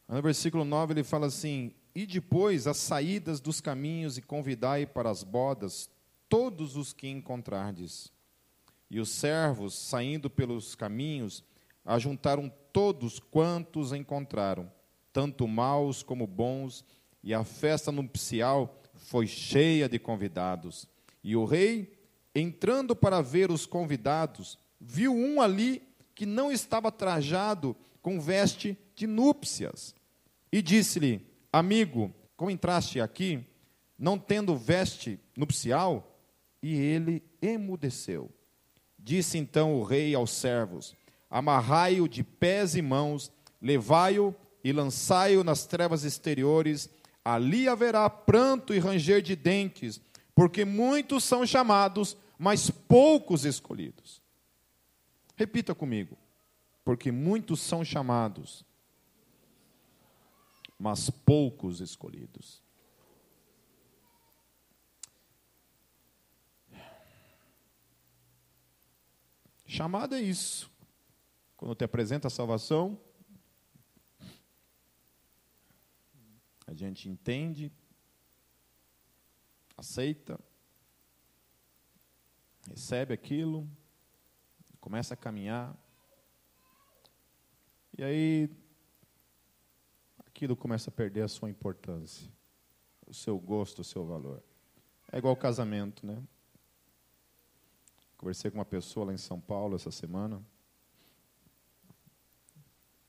No 0.06 0.22
versículo 0.22 0.64
9 0.64 0.94
ele 0.94 1.04
fala 1.04 1.26
assim: 1.26 1.74
E 1.94 2.06
depois 2.06 2.66
as 2.66 2.78
saídas 2.78 3.40
dos 3.40 3.60
caminhos 3.60 4.16
e 4.16 4.22
convidai 4.22 4.86
para 4.86 5.10
as 5.10 5.22
bodas 5.22 5.90
todos 6.28 6.76
os 6.76 6.92
que 6.92 7.08
encontrardes. 7.08 8.12
E 8.90 9.00
os 9.00 9.10
servos, 9.10 9.74
saindo 9.74 10.30
pelos 10.30 10.74
caminhos, 10.74 11.44
ajuntaram 11.84 12.50
todos 12.72 13.18
quantos 13.18 13.92
encontraram, 13.92 14.72
tanto 15.18 15.48
maus 15.48 16.00
como 16.00 16.28
bons, 16.28 16.84
e 17.24 17.34
a 17.34 17.42
festa 17.42 17.90
nupcial 17.90 18.80
foi 18.94 19.26
cheia 19.26 19.88
de 19.88 19.98
convidados. 19.98 20.86
E 21.24 21.34
o 21.34 21.44
rei, 21.44 21.92
entrando 22.32 22.94
para 22.94 23.20
ver 23.20 23.50
os 23.50 23.66
convidados, 23.66 24.56
viu 24.80 25.12
um 25.12 25.42
ali 25.42 25.82
que 26.14 26.24
não 26.24 26.52
estava 26.52 26.92
trajado 26.92 27.74
com 28.00 28.20
veste 28.20 28.78
de 28.94 29.08
núpcias. 29.08 29.92
E 30.52 30.62
disse-lhe: 30.62 31.26
Amigo, 31.52 32.14
como 32.36 32.52
entraste 32.52 33.00
aqui, 33.00 33.44
não 33.98 34.16
tendo 34.16 34.56
veste 34.56 35.18
nupcial? 35.36 36.16
E 36.62 36.76
ele 36.76 37.24
emudeceu. 37.42 38.30
Disse 38.96 39.36
então 39.36 39.74
o 39.74 39.82
rei 39.82 40.14
aos 40.14 40.30
servos: 40.30 40.94
Amarrai-o 41.28 42.06
de 42.06 42.22
pés 42.22 42.76
e 42.76 42.82
mãos, 42.82 43.32
levai-o 43.60 44.32
e 44.68 44.72
lançai-o 44.72 45.42
nas 45.42 45.64
trevas 45.64 46.04
exteriores. 46.04 46.90
Ali 47.24 47.66
haverá 47.66 48.08
pranto 48.10 48.74
e 48.74 48.78
ranger 48.78 49.22
de 49.22 49.34
dentes, 49.34 49.98
porque 50.34 50.62
muitos 50.62 51.24
são 51.24 51.46
chamados, 51.46 52.18
mas 52.38 52.68
poucos 52.68 53.46
escolhidos. 53.46 54.22
Repita 55.36 55.74
comigo: 55.74 56.18
porque 56.84 57.10
muitos 57.10 57.60
são 57.60 57.82
chamados, 57.82 58.62
mas 60.78 61.08
poucos 61.08 61.80
escolhidos. 61.80 62.62
Chamado 69.64 70.14
é 70.14 70.20
isso. 70.20 70.70
Quando 71.56 71.74
te 71.74 71.84
apresenta 71.84 72.28
a 72.28 72.30
salvação, 72.30 72.98
a 76.68 76.74
gente 76.74 77.08
entende, 77.08 77.72
aceita, 79.74 80.38
recebe 82.68 83.14
aquilo, 83.14 83.66
começa 84.78 85.14
a 85.14 85.16
caminhar, 85.16 85.74
e 87.96 88.04
aí 88.04 88.50
aquilo 90.26 90.54
começa 90.54 90.90
a 90.90 90.92
perder 90.92 91.22
a 91.22 91.28
sua 91.28 91.48
importância, 91.48 92.30
o 93.06 93.14
seu 93.14 93.38
gosto, 93.38 93.80
o 93.80 93.84
seu 93.84 94.04
valor. 94.04 94.42
É 95.10 95.16
igual 95.16 95.34
casamento, 95.34 96.06
né? 96.06 96.22
Conversei 98.18 98.50
com 98.50 98.58
uma 98.58 98.64
pessoa 98.66 99.06
lá 99.06 99.14
em 99.14 99.18
São 99.18 99.40
Paulo 99.40 99.74
essa 99.74 99.90
semana. 99.90 100.44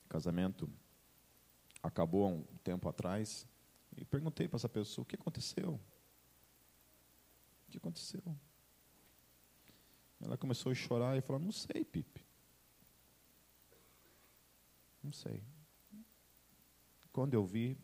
Casamento 0.08 0.66
acabou 1.82 2.24
há 2.24 2.28
um 2.28 2.42
tempo 2.64 2.88
atrás. 2.88 3.46
E 4.00 4.04
perguntei 4.04 4.48
para 4.48 4.56
essa 4.56 4.68
pessoa: 4.68 5.02
o 5.02 5.06
que 5.06 5.14
aconteceu? 5.14 5.74
O 7.68 7.70
que 7.70 7.76
aconteceu? 7.76 8.22
Ela 10.18 10.38
começou 10.38 10.72
a 10.72 10.74
chorar 10.74 11.16
e 11.18 11.20
falou: 11.20 11.40
não 11.40 11.52
sei, 11.52 11.84
Pipe. 11.84 12.24
Não 15.02 15.12
sei. 15.12 15.42
Quando 17.12 17.34
eu 17.34 17.44
vi, 17.44 17.78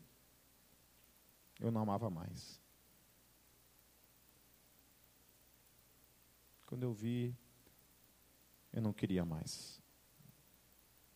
eu 1.59 1.71
não 1.71 1.81
amava 1.81 2.09
mais. 2.09 2.59
Quando 6.65 6.83
eu 6.83 6.93
vi, 6.93 7.35
eu 8.73 8.81
não 8.81 8.91
queria 8.91 9.23
mais. 9.23 9.81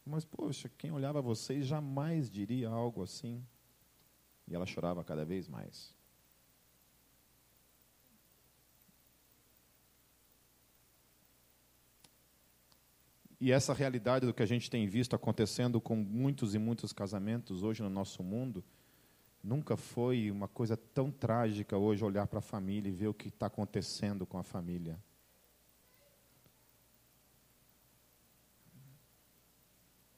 Mas, 0.06 0.26
poxa, 0.26 0.70
quem 0.70 0.92
olhava 0.92 1.22
vocês 1.22 1.66
jamais 1.66 2.30
diria 2.30 2.70
algo 2.70 3.04
assim. 3.04 3.46
E 4.52 4.56
ela 4.56 4.66
chorava 4.66 5.02
cada 5.02 5.24
vez 5.24 5.48
mais. 5.48 5.96
E 13.40 13.50
essa 13.50 13.74
realidade 13.74 14.26
do 14.26 14.34
que 14.34 14.44
a 14.44 14.46
gente 14.46 14.70
tem 14.70 14.86
visto 14.86 15.16
acontecendo 15.16 15.80
com 15.80 15.96
muitos 15.96 16.54
e 16.54 16.60
muitos 16.60 16.92
casamentos 16.92 17.64
hoje 17.64 17.82
no 17.82 17.90
nosso 17.90 18.22
mundo, 18.22 18.62
nunca 19.42 19.78
foi 19.78 20.30
uma 20.30 20.50
coisa 20.50 20.76
tão 20.76 21.10
trágica 21.10 21.78
hoje 21.78 22.04
olhar 22.04 22.28
para 22.28 22.40
a 22.40 22.42
família 22.42 22.90
e 22.90 22.92
ver 22.94 23.08
o 23.08 23.14
que 23.14 23.30
está 23.30 23.48
acontecendo 23.48 24.26
com 24.26 24.38
a 24.38 24.44
família. 24.44 25.00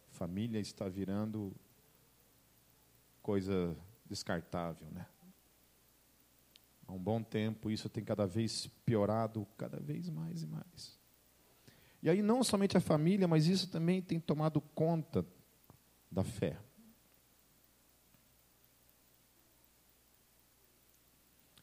família 0.10 0.60
está 0.60 0.88
virando 0.88 1.54
coisa 3.22 3.76
descartável, 4.14 4.88
né? 4.92 5.08
Há 6.88 6.92
um 6.94 7.00
bom 7.00 7.24
tempo 7.24 7.72
isso 7.72 7.90
tem 7.90 8.04
cada 8.04 8.28
vez 8.28 8.68
piorado, 8.86 9.48
cada 9.58 9.80
vez 9.80 10.08
mais 10.10 10.44
e 10.44 10.48
mais. 10.48 11.00
E 12.02 12.10
aí 12.10 12.22
não 12.22 12.44
somente 12.44 12.78
a 12.78 12.82
família, 12.82 13.28
mas 13.28 13.48
isso 13.48 13.72
também 13.72 14.02
tem 14.02 14.20
tomado 14.20 14.62
conta 14.62 15.26
da 16.12 16.24
fé. 16.24 16.60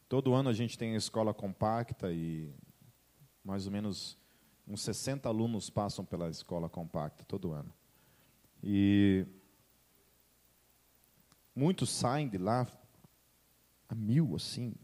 Todo 0.09 0.35
ano 0.35 0.49
a 0.49 0.53
gente 0.53 0.77
tem 0.77 0.95
a 0.95 0.97
escola 0.97 1.33
compacta 1.33 2.11
e 2.11 2.53
mais 3.45 3.67
ou 3.67 3.73
menos 3.73 4.19
uns 4.67 4.83
60 4.83 5.29
alunos 5.29 5.71
passam 5.71 6.05
pela 6.05 6.29
escola 6.29 6.69
compacta 6.69 7.25
todo 7.25 7.53
ano. 7.53 7.73
E 8.63 9.25
muitos 11.55 11.91
saem 11.91 12.29
de 12.29 12.39
lá 12.39 12.67
a 13.89 13.95
mil, 13.95 14.35
assim, 14.37 14.75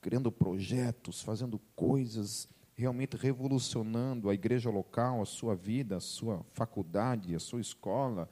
criando 0.00 0.30
projetos, 0.30 1.22
fazendo 1.22 1.58
coisas, 1.74 2.48
realmente 2.74 3.16
revolucionando 3.16 4.30
a 4.30 4.34
igreja 4.34 4.70
local, 4.70 5.20
a 5.20 5.26
sua 5.26 5.54
vida, 5.54 5.96
a 5.96 6.00
sua 6.00 6.44
faculdade, 6.52 7.34
a 7.34 7.38
sua 7.38 7.60
escola, 7.60 8.28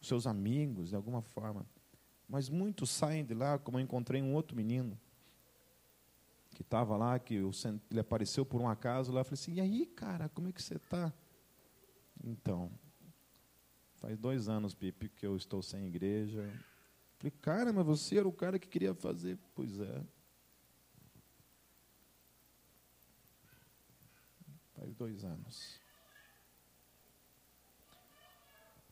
os 0.00 0.06
seus 0.06 0.26
amigos, 0.26 0.90
de 0.90 0.96
alguma 0.96 1.22
forma. 1.22 1.66
Mas 2.28 2.48
muitos 2.48 2.90
saem 2.90 3.24
de 3.24 3.34
lá, 3.34 3.58
como 3.58 3.78
eu 3.78 3.82
encontrei 3.82 4.20
um 4.20 4.34
outro 4.34 4.56
menino, 4.56 4.98
que 6.50 6.62
estava 6.62 6.96
lá, 6.96 7.18
que 7.18 7.34
ele 7.90 8.00
apareceu 8.00 8.44
por 8.44 8.60
um 8.60 8.68
acaso 8.68 9.12
lá, 9.12 9.20
eu 9.20 9.24
falei 9.24 9.34
assim, 9.40 9.54
e 9.54 9.60
aí, 9.60 9.86
cara, 9.86 10.28
como 10.28 10.48
é 10.48 10.52
que 10.52 10.62
você 10.62 10.76
está? 10.76 11.12
Então, 12.24 12.70
Faz 14.06 14.16
dois 14.20 14.48
anos, 14.48 14.72
Pipe, 14.72 15.08
que 15.08 15.26
eu 15.26 15.36
estou 15.36 15.60
sem 15.60 15.88
igreja. 15.88 16.48
Falei, 17.18 17.32
cara, 17.42 17.72
mas 17.72 17.84
você 17.84 18.18
era 18.18 18.28
o 18.28 18.32
cara 18.32 18.56
que 18.56 18.68
queria 18.68 18.94
fazer. 18.94 19.36
Pois 19.52 19.80
é. 19.80 20.04
Faz 24.76 24.94
dois 24.94 25.24
anos. 25.24 25.80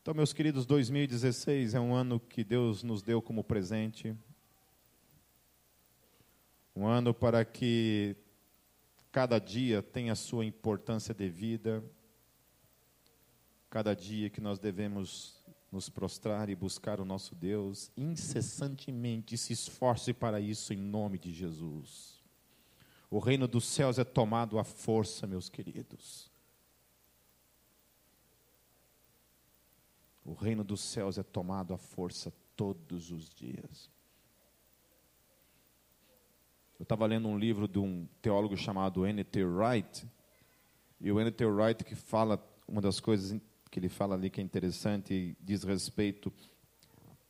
Então, 0.01 0.13
meus 0.13 0.33
queridos, 0.33 0.65
2016 0.65 1.75
é 1.75 1.79
um 1.79 1.95
ano 1.95 2.19
que 2.19 2.43
Deus 2.43 2.83
nos 2.83 3.01
deu 3.01 3.21
como 3.21 3.41
presente. 3.41 4.13
Um 6.75 6.85
ano 6.85 7.13
para 7.13 7.45
que 7.45 8.17
cada 9.13 9.39
dia 9.39 9.81
tenha 9.81 10.11
a 10.11 10.17
sua 10.17 10.43
importância 10.43 11.13
devida. 11.13 11.81
Cada 13.75 13.93
dia 13.93 14.29
que 14.29 14.39
nós 14.39 14.57
devemos 14.57 15.35
nos 15.69 15.89
prostrar 15.89 16.49
e 16.49 16.55
buscar 16.55 17.01
o 17.01 17.03
nosso 17.03 17.35
Deus 17.35 17.91
incessantemente, 17.97 19.37
se 19.37 19.51
esforce 19.51 20.13
para 20.13 20.39
isso 20.39 20.71
em 20.71 20.77
nome 20.77 21.19
de 21.19 21.33
Jesus. 21.33 22.23
O 23.11 23.19
reino 23.19 23.49
dos 23.49 23.65
céus 23.65 23.99
é 23.99 24.05
tomado 24.05 24.57
à 24.57 24.63
força, 24.63 25.27
meus 25.27 25.49
queridos. 25.49 26.31
O 30.23 30.31
reino 30.31 30.63
dos 30.63 30.79
céus 30.79 31.17
é 31.17 31.23
tomado 31.23 31.73
à 31.73 31.77
força 31.77 32.31
todos 32.55 33.11
os 33.11 33.29
dias. 33.29 33.91
Eu 36.79 36.83
estava 36.83 37.05
lendo 37.05 37.27
um 37.27 37.37
livro 37.37 37.67
de 37.67 37.77
um 37.77 38.07
teólogo 38.21 38.55
chamado 38.55 39.05
N.T. 39.05 39.43
Wright, 39.43 40.07
e 41.01 41.11
o 41.11 41.19
N.T. 41.19 41.45
Wright 41.45 41.83
que 41.83 41.93
fala, 41.93 42.41
uma 42.65 42.79
das 42.79 43.01
coisas 43.01 43.37
que 43.69 43.79
ele 43.79 43.89
fala 43.89 44.15
ali 44.15 44.29
que 44.29 44.39
é 44.39 44.43
interessante, 44.43 45.35
diz 45.41 45.63
respeito 45.63 46.31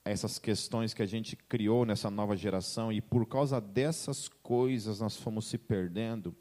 a 0.03 0.09
essas 0.09 0.37
questões 0.37 0.93
que 0.93 1.01
a 1.01 1.05
gente 1.05 1.35
criou 1.35 1.85
nessa 1.85 2.09
nova 2.09 2.35
geração, 2.35 2.91
e 2.91 3.01
por 3.01 3.25
causa 3.25 3.59
dessas 3.59 4.27
coisas 4.27 4.99
nós 4.99 5.17
fomos 5.17 5.47
se 5.47 5.57
perdendo, 5.57 6.35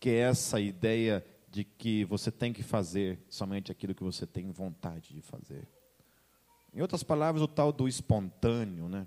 que 0.00 0.10
é 0.10 0.18
essa 0.18 0.60
ideia 0.60 1.24
de 1.50 1.64
que 1.64 2.04
você 2.04 2.30
tem 2.30 2.52
que 2.52 2.62
fazer 2.62 3.24
somente 3.28 3.72
aquilo 3.72 3.94
que 3.94 4.02
você 4.02 4.26
tem 4.26 4.50
vontade 4.50 5.14
de 5.14 5.20
fazer. 5.20 5.66
Em 6.74 6.80
outras 6.80 7.02
palavras, 7.02 7.42
o 7.42 7.48
tal 7.48 7.72
do 7.72 7.88
espontâneo, 7.88 8.88
né? 8.88 9.06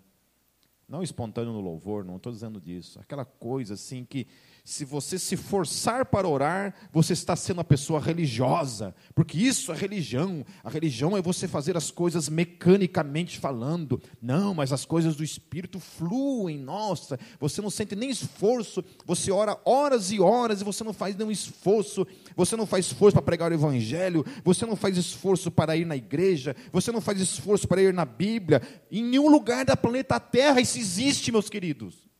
Não 0.87 1.03
espontâneo 1.03 1.53
no 1.53 1.61
louvor, 1.61 2.03
não 2.03 2.17
estou 2.17 2.33
dizendo 2.33 2.59
disso. 2.59 2.99
Aquela 2.99 3.23
coisa 3.23 3.75
assim 3.75 4.03
que 4.03 4.27
se 4.63 4.85
você 4.85 5.17
se 5.17 5.35
forçar 5.35 6.05
para 6.05 6.27
orar, 6.27 6.75
você 6.93 7.13
está 7.13 7.35
sendo 7.35 7.57
uma 7.57 7.63
pessoa 7.63 7.99
religiosa, 7.99 8.93
porque 9.15 9.37
isso 9.37 9.71
é 9.71 9.75
religião. 9.75 10.45
A 10.63 10.69
religião 10.69 11.17
é 11.17 11.21
você 11.21 11.47
fazer 11.47 11.75
as 11.75 11.89
coisas 11.89 12.29
mecanicamente 12.29 13.39
falando. 13.39 14.01
Não, 14.21 14.53
mas 14.53 14.71
as 14.71 14.85
coisas 14.85 15.15
do 15.15 15.23
Espírito 15.23 15.79
fluem. 15.79 16.59
Nossa, 16.59 17.19
você 17.39 17.59
não 17.59 17.71
sente 17.71 17.95
nem 17.95 18.11
esforço. 18.11 18.83
Você 19.05 19.31
ora 19.31 19.59
horas 19.65 20.11
e 20.11 20.19
horas 20.19 20.61
e 20.61 20.63
você 20.63 20.83
não 20.83 20.93
faz 20.93 21.15
nenhum 21.15 21.31
esforço. 21.31 22.05
Você 22.35 22.55
não 22.55 22.67
faz 22.67 22.85
esforço 22.85 23.15
para 23.15 23.23
pregar 23.23 23.51
o 23.51 23.55
Evangelho. 23.55 24.23
Você 24.43 24.65
não 24.65 24.75
faz 24.75 24.95
esforço 24.95 25.49
para 25.49 25.75
ir 25.75 25.85
na 25.85 25.95
igreja. 25.95 26.55
Você 26.71 26.91
não 26.91 27.01
faz 27.01 27.19
esforço 27.19 27.67
para 27.67 27.81
ir 27.81 27.93
na 27.93 28.05
Bíblia. 28.05 28.61
Em 28.91 29.03
nenhum 29.03 29.29
lugar 29.29 29.65
da 29.65 29.75
planeta 29.75 30.19
Terra 30.19 30.61
isso 30.61 30.77
existe, 30.77 31.31
meus 31.31 31.49
queridos. 31.49 32.10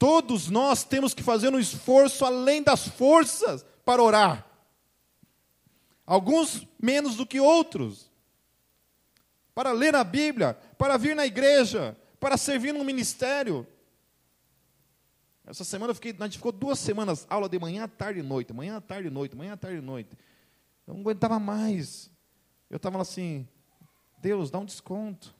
Todos 0.00 0.48
nós 0.48 0.82
temos 0.82 1.12
que 1.12 1.22
fazer 1.22 1.52
um 1.52 1.58
esforço 1.58 2.24
além 2.24 2.62
das 2.62 2.88
forças 2.88 3.66
para 3.84 4.02
orar. 4.02 4.46
Alguns 6.06 6.66
menos 6.82 7.16
do 7.16 7.26
que 7.26 7.38
outros. 7.38 8.10
Para 9.54 9.72
ler 9.72 9.94
a 9.94 10.02
Bíblia, 10.02 10.54
para 10.78 10.96
vir 10.96 11.14
na 11.14 11.26
igreja, 11.26 11.94
para 12.18 12.38
servir 12.38 12.72
no 12.72 12.82
ministério. 12.82 13.66
Essa 15.44 15.64
semana 15.64 15.90
eu 15.90 15.94
fiquei, 15.94 16.16
a 16.18 16.24
gente 16.24 16.38
ficou 16.38 16.50
duas 16.50 16.78
semanas, 16.78 17.26
aula 17.28 17.46
de 17.46 17.58
manhã, 17.58 17.86
tarde 17.86 18.20
e 18.20 18.22
noite, 18.22 18.54
manhã, 18.54 18.80
tarde 18.80 19.08
e 19.08 19.10
noite, 19.10 19.36
manhã, 19.36 19.54
tarde 19.54 19.76
e 19.76 19.82
noite. 19.82 20.16
Eu 20.86 20.94
não 20.94 21.02
aguentava 21.02 21.38
mais. 21.38 22.10
Eu 22.70 22.78
estava 22.78 23.02
assim, 23.02 23.46
Deus, 24.16 24.50
dá 24.50 24.58
um 24.58 24.64
desconto. 24.64 25.34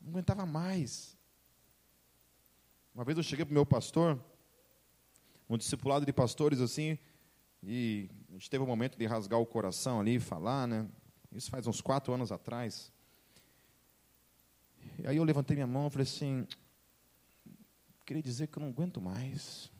Não 0.00 0.12
aguentava 0.12 0.46
mais. 0.46 1.17
Uma 2.98 3.04
vez 3.04 3.16
eu 3.16 3.22
cheguei 3.22 3.44
para 3.44 3.52
o 3.52 3.54
meu 3.54 3.64
pastor, 3.64 4.20
um 5.48 5.56
discipulado 5.56 6.04
de 6.04 6.12
pastores 6.12 6.60
assim, 6.60 6.98
e 7.62 8.10
a 8.28 8.32
gente 8.32 8.50
teve 8.50 8.64
um 8.64 8.66
momento 8.66 8.98
de 8.98 9.06
rasgar 9.06 9.38
o 9.38 9.46
coração 9.46 10.00
ali 10.00 10.16
e 10.16 10.18
falar, 10.18 10.66
né? 10.66 10.84
Isso 11.30 11.48
faz 11.48 11.68
uns 11.68 11.80
quatro 11.80 12.12
anos 12.12 12.32
atrás. 12.32 12.92
E 14.98 15.06
aí 15.06 15.16
eu 15.16 15.22
levantei 15.22 15.54
minha 15.54 15.64
mão 15.64 15.86
e 15.86 15.90
falei 15.90 16.02
assim, 16.02 16.44
queria 18.04 18.20
dizer 18.20 18.48
que 18.48 18.58
eu 18.58 18.62
não 18.62 18.70
aguento 18.70 19.00
mais. 19.00 19.70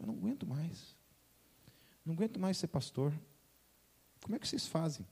Eu 0.00 0.06
não 0.06 0.14
aguento 0.14 0.46
mais. 0.46 0.96
Não 2.06 2.14
aguento 2.14 2.40
mais 2.40 2.56
ser 2.56 2.68
pastor. 2.68 3.12
Como 4.22 4.34
é 4.34 4.38
que 4.38 4.48
vocês 4.48 4.66
fazem? 4.66 5.06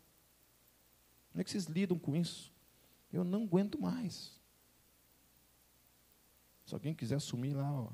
Como 1.30 1.42
é 1.42 1.44
que 1.44 1.50
vocês 1.50 1.66
lidam 1.66 1.98
com 1.98 2.16
isso? 2.16 2.50
Eu 3.12 3.22
não 3.22 3.42
aguento 3.42 3.78
mais. 3.78 4.42
Se 6.64 6.74
alguém 6.74 6.94
quiser 6.94 7.16
assumir 7.16 7.54
lá, 7.54 7.70
ó, 7.70 7.90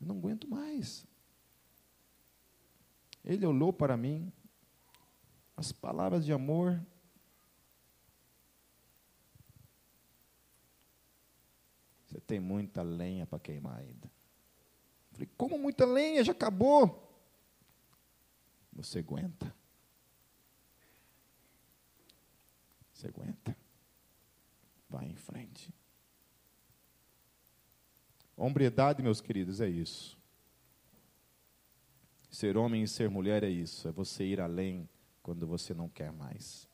eu 0.00 0.06
não 0.06 0.18
aguento 0.18 0.48
mais. 0.48 1.06
Ele 3.24 3.44
olhou 3.44 3.72
para 3.72 3.96
mim, 3.96 4.32
as 5.56 5.72
palavras 5.72 6.24
de 6.24 6.32
amor. 6.32 6.80
Você 12.04 12.20
tem 12.20 12.38
muita 12.38 12.82
lenha 12.82 13.26
para 13.26 13.40
queimar 13.40 13.78
ainda. 13.78 14.10
Falei, 15.10 15.28
como 15.36 15.58
muita 15.58 15.86
lenha? 15.86 16.22
Já 16.22 16.32
acabou. 16.32 17.02
Você 18.74 18.98
aguenta. 18.98 19.54
Você 22.92 23.08
aguenta. 23.08 23.56
Vai 24.88 25.06
em 25.06 25.16
frente. 25.16 25.74
Hombridade, 28.36 29.02
meus 29.02 29.20
queridos, 29.20 29.60
é 29.60 29.68
isso. 29.68 30.18
Ser 32.30 32.56
homem 32.56 32.82
e 32.82 32.88
ser 32.88 33.08
mulher 33.08 33.42
é 33.42 33.48
isso, 33.48 33.88
é 33.88 33.92
você 33.92 34.24
ir 34.24 34.40
além 34.40 34.88
quando 35.22 35.46
você 35.46 35.72
não 35.72 35.88
quer 35.88 36.12
mais. 36.12 36.68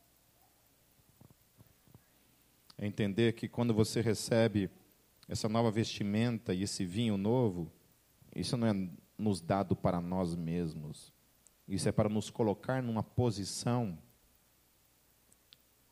É 2.76 2.86
entender 2.86 3.34
que 3.34 3.48
quando 3.48 3.72
você 3.72 4.00
recebe 4.00 4.68
essa 5.28 5.48
nova 5.48 5.70
vestimenta 5.70 6.52
e 6.52 6.62
esse 6.64 6.84
vinho 6.84 7.16
novo, 7.16 7.70
isso 8.34 8.56
não 8.56 8.66
é 8.66 8.90
nos 9.16 9.40
dado 9.40 9.76
para 9.76 10.00
nós 10.00 10.34
mesmos. 10.34 11.12
Isso 11.68 11.88
é 11.88 11.92
para 11.92 12.08
nos 12.08 12.28
colocar 12.28 12.82
numa 12.82 13.02
posição 13.02 13.96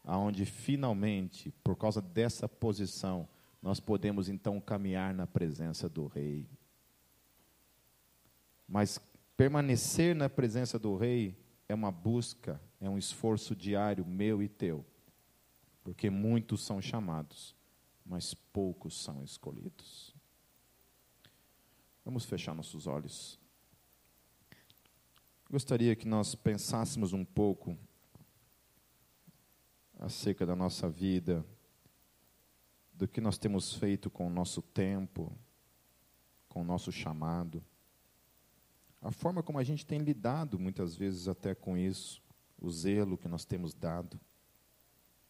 aonde 0.03 0.45
finalmente, 0.45 1.53
por 1.63 1.77
causa 1.77 2.01
dessa 2.01 2.49
posição, 2.49 3.29
nós 3.63 3.79
podemos 3.79 4.29
então 4.29 4.61
caminhar 4.61 5.13
na 5.13 5.27
presença 5.27 5.89
do 5.89 6.07
Rei. 6.07 6.49
Mas 8.67 8.99
permanecer 9.37 10.15
na 10.15 10.29
presença 10.29 10.79
do 10.79 10.97
Rei 10.97 11.37
é 11.69 11.75
uma 11.75 11.91
busca, 11.91 12.61
é 12.81 12.89
um 12.89 12.97
esforço 12.97 13.55
diário 13.55 14.07
meu 14.07 14.43
e 14.43 14.49
teu. 14.49 14.85
Porque 15.83 16.09
muitos 16.09 16.63
são 16.65 16.81
chamados, 16.81 17.55
mas 18.05 18.33
poucos 18.33 19.03
são 19.03 19.23
escolhidos. 19.23 20.15
Vamos 22.05 22.25
fechar 22.25 22.55
nossos 22.55 22.87
olhos. 22.87 23.39
Gostaria 25.51 25.95
que 25.97 26.07
nós 26.07 26.35
pensássemos 26.35 27.13
um 27.13 27.25
pouco 27.25 27.77
acerca 29.99 30.47
da 30.47 30.57
nossa 30.57 30.89
vida 30.89 31.45
do 33.01 33.09
que 33.09 33.19
nós 33.19 33.39
temos 33.39 33.73
feito 33.73 34.11
com 34.11 34.27
o 34.27 34.31
nosso 34.31 34.61
tempo, 34.61 35.33
com 36.51 36.61
o 36.61 36.65
nosso 36.65 36.93
chamado. 36.93 37.65
A 39.01 39.11
forma 39.11 39.43
como 39.43 39.59
a 39.59 39.65
gente 39.65 39.87
tem 39.87 40.01
lidado 40.01 40.59
muitas 40.59 40.95
vezes 40.95 41.27
até 41.27 41.55
com 41.55 41.79
isso, 41.79 42.23
o 42.61 42.71
zelo 42.71 43.17
que 43.17 43.27
nós 43.27 43.47
temos 43.47 43.73
dado, 43.73 44.21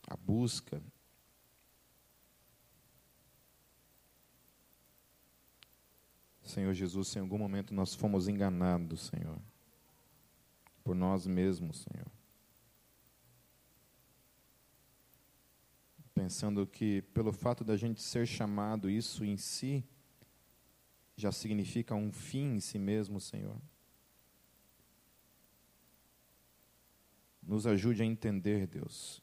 a 0.08 0.16
busca. 0.16 0.82
Senhor 6.42 6.74
Jesus, 6.74 7.06
se 7.06 7.20
em 7.20 7.22
algum 7.22 7.38
momento 7.38 7.72
nós 7.72 7.94
fomos 7.94 8.26
enganados, 8.26 9.12
Senhor, 9.14 9.38
por 10.82 10.96
nós 10.96 11.24
mesmos, 11.24 11.86
Senhor. 11.88 12.19
Pensando 16.20 16.66
que 16.66 17.00
pelo 17.14 17.32
fato 17.32 17.64
da 17.64 17.78
gente 17.78 18.02
ser 18.02 18.26
chamado, 18.26 18.90
isso 18.90 19.24
em 19.24 19.38
si 19.38 19.82
já 21.16 21.32
significa 21.32 21.94
um 21.94 22.12
fim 22.12 22.56
em 22.56 22.60
si 22.60 22.78
mesmo, 22.78 23.18
Senhor. 23.18 23.58
Nos 27.42 27.66
ajude 27.66 28.02
a 28.02 28.04
entender, 28.04 28.66
Deus, 28.66 29.22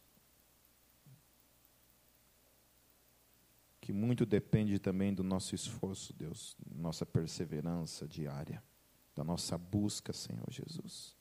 que 3.79 3.93
muito 3.93 4.25
depende 4.25 4.79
também 4.79 5.13
do 5.13 5.23
nosso 5.23 5.53
esforço, 5.53 6.13
Deus, 6.13 6.57
nossa 6.75 7.05
perseverança 7.05 8.07
diária, 8.07 8.63
da 9.15 9.23
nossa 9.23 9.57
busca, 9.57 10.11
Senhor 10.11 10.47
Jesus. 10.49 11.16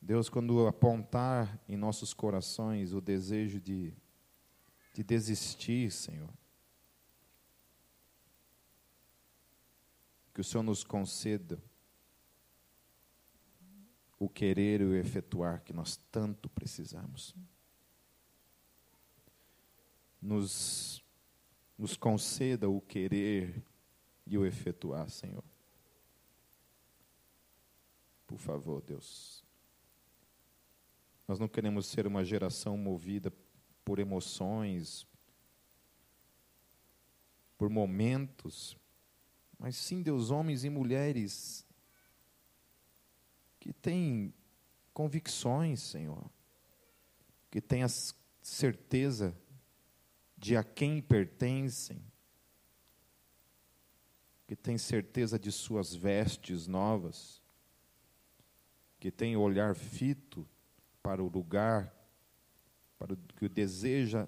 Deus, 0.00 0.28
quando 0.28 0.66
apontar 0.66 1.60
em 1.68 1.76
nossos 1.76 2.14
corações 2.14 2.92
o 2.92 3.00
desejo 3.00 3.60
de, 3.60 3.94
de 4.94 5.04
desistir, 5.04 5.90
Senhor, 5.90 6.30
que 10.32 10.40
o 10.40 10.44
Senhor 10.44 10.62
nos 10.62 10.82
conceda 10.82 11.62
o 14.18 14.28
querer 14.28 14.80
e 14.80 14.84
o 14.84 14.94
efetuar 14.94 15.62
que 15.62 15.72
nós 15.72 15.96
tanto 16.10 16.48
precisamos. 16.48 17.34
Nos, 20.20 21.02
nos 21.76 21.96
conceda 21.96 22.68
o 22.68 22.80
querer 22.80 23.62
e 24.26 24.36
o 24.36 24.44
efetuar, 24.44 25.08
Senhor. 25.08 25.42
Por 28.26 28.38
favor, 28.38 28.82
Deus. 28.82 29.39
Nós 31.30 31.38
não 31.38 31.46
queremos 31.46 31.86
ser 31.86 32.08
uma 32.08 32.24
geração 32.24 32.76
movida 32.76 33.32
por 33.84 34.00
emoções, 34.00 35.06
por 37.56 37.70
momentos, 37.70 38.76
mas 39.56 39.76
sim, 39.76 40.02
Deus, 40.02 40.32
homens 40.32 40.64
e 40.64 40.68
mulheres 40.68 41.64
que 43.60 43.72
têm 43.72 44.34
convicções, 44.92 45.80
Senhor, 45.80 46.28
que 47.48 47.60
têm 47.60 47.84
a 47.84 47.88
certeza 48.42 49.32
de 50.36 50.56
a 50.56 50.64
quem 50.64 51.00
pertencem, 51.00 52.02
que 54.48 54.56
têm 54.56 54.76
certeza 54.76 55.38
de 55.38 55.52
suas 55.52 55.94
vestes 55.94 56.66
novas, 56.66 57.40
que 58.98 59.12
têm 59.12 59.36
o 59.36 59.40
olhar 59.40 59.76
fito 59.76 60.44
para 61.02 61.22
o 61.22 61.28
lugar, 61.28 61.94
para 62.98 63.14
o 63.14 63.16
que 63.16 63.48
deseja 63.48 64.26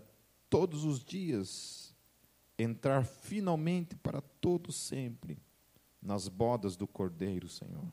todos 0.49 0.85
os 0.85 1.05
dias 1.05 1.95
entrar 2.59 3.05
finalmente 3.05 3.97
para 3.97 4.21
todo 4.21 4.71
sempre 4.73 5.39
nas 6.01 6.29
bodas 6.29 6.77
do 6.77 6.87
Cordeiro, 6.87 7.49
Senhor 7.49 7.91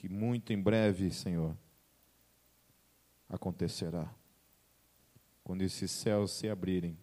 que 0.00 0.08
muito 0.08 0.50
em 0.50 0.58
breve, 0.58 1.10
Senhor, 1.10 1.54
acontecerá. 3.28 4.10
Quando 5.44 5.60
esses 5.60 5.90
céus 5.90 6.30
se 6.30 6.48
abrirem, 6.48 6.98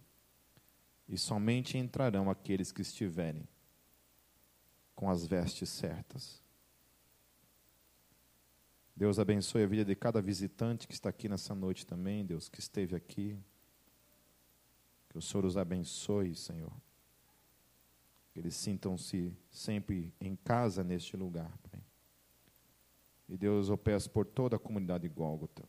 e 1.08 1.16
somente 1.16 1.78
entrarão 1.78 2.28
aqueles 2.28 2.72
que 2.72 2.82
estiverem 2.82 3.48
com 4.96 5.12
as 5.12 5.28
vestes 5.28 5.70
certas. 5.70 6.42
Deus 8.98 9.20
abençoe 9.20 9.62
a 9.62 9.68
vida 9.68 9.86
de 9.86 9.96
cada 9.96 10.20
visitante 10.20 10.88
que 10.88 10.94
está 10.96 11.10
aqui 11.10 11.30
nessa 11.30 11.54
noite 11.54 11.86
também, 11.86 12.26
Deus, 12.26 12.50
que 12.50 12.60
esteve 12.60 12.96
aqui. 12.96 13.40
Que 15.08 15.20
o 15.20 15.22
Senhor 15.22 15.46
os 15.46 15.56
abençoe, 15.56 16.34
Senhor. 16.34 16.74
Que 18.32 18.40
eles 18.40 18.56
sintam-se 18.56 19.38
sempre 19.52 20.12
em 20.20 20.36
casa 20.36 20.84
neste 20.84 21.16
lugar, 21.16 21.56
Pai. 21.60 21.80
E 23.30 23.38
Deus, 23.38 23.70
eu 23.70 23.78
peço 23.78 24.10
por 24.10 24.26
toda 24.26 24.56
a 24.56 24.60
comunidade 24.60 25.08
de 25.08 25.14
Gólgota. 25.14 25.64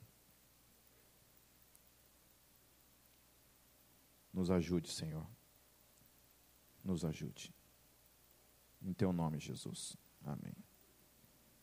Nos 4.33 4.51
ajude, 4.51 4.91
Senhor. 4.91 5.27
Nos 6.83 7.05
ajude. 7.05 7.53
Em 8.81 8.95
teu 8.95 9.13
nome, 9.13 9.39
Jesus. 9.39 9.99
Amém. 10.25 10.68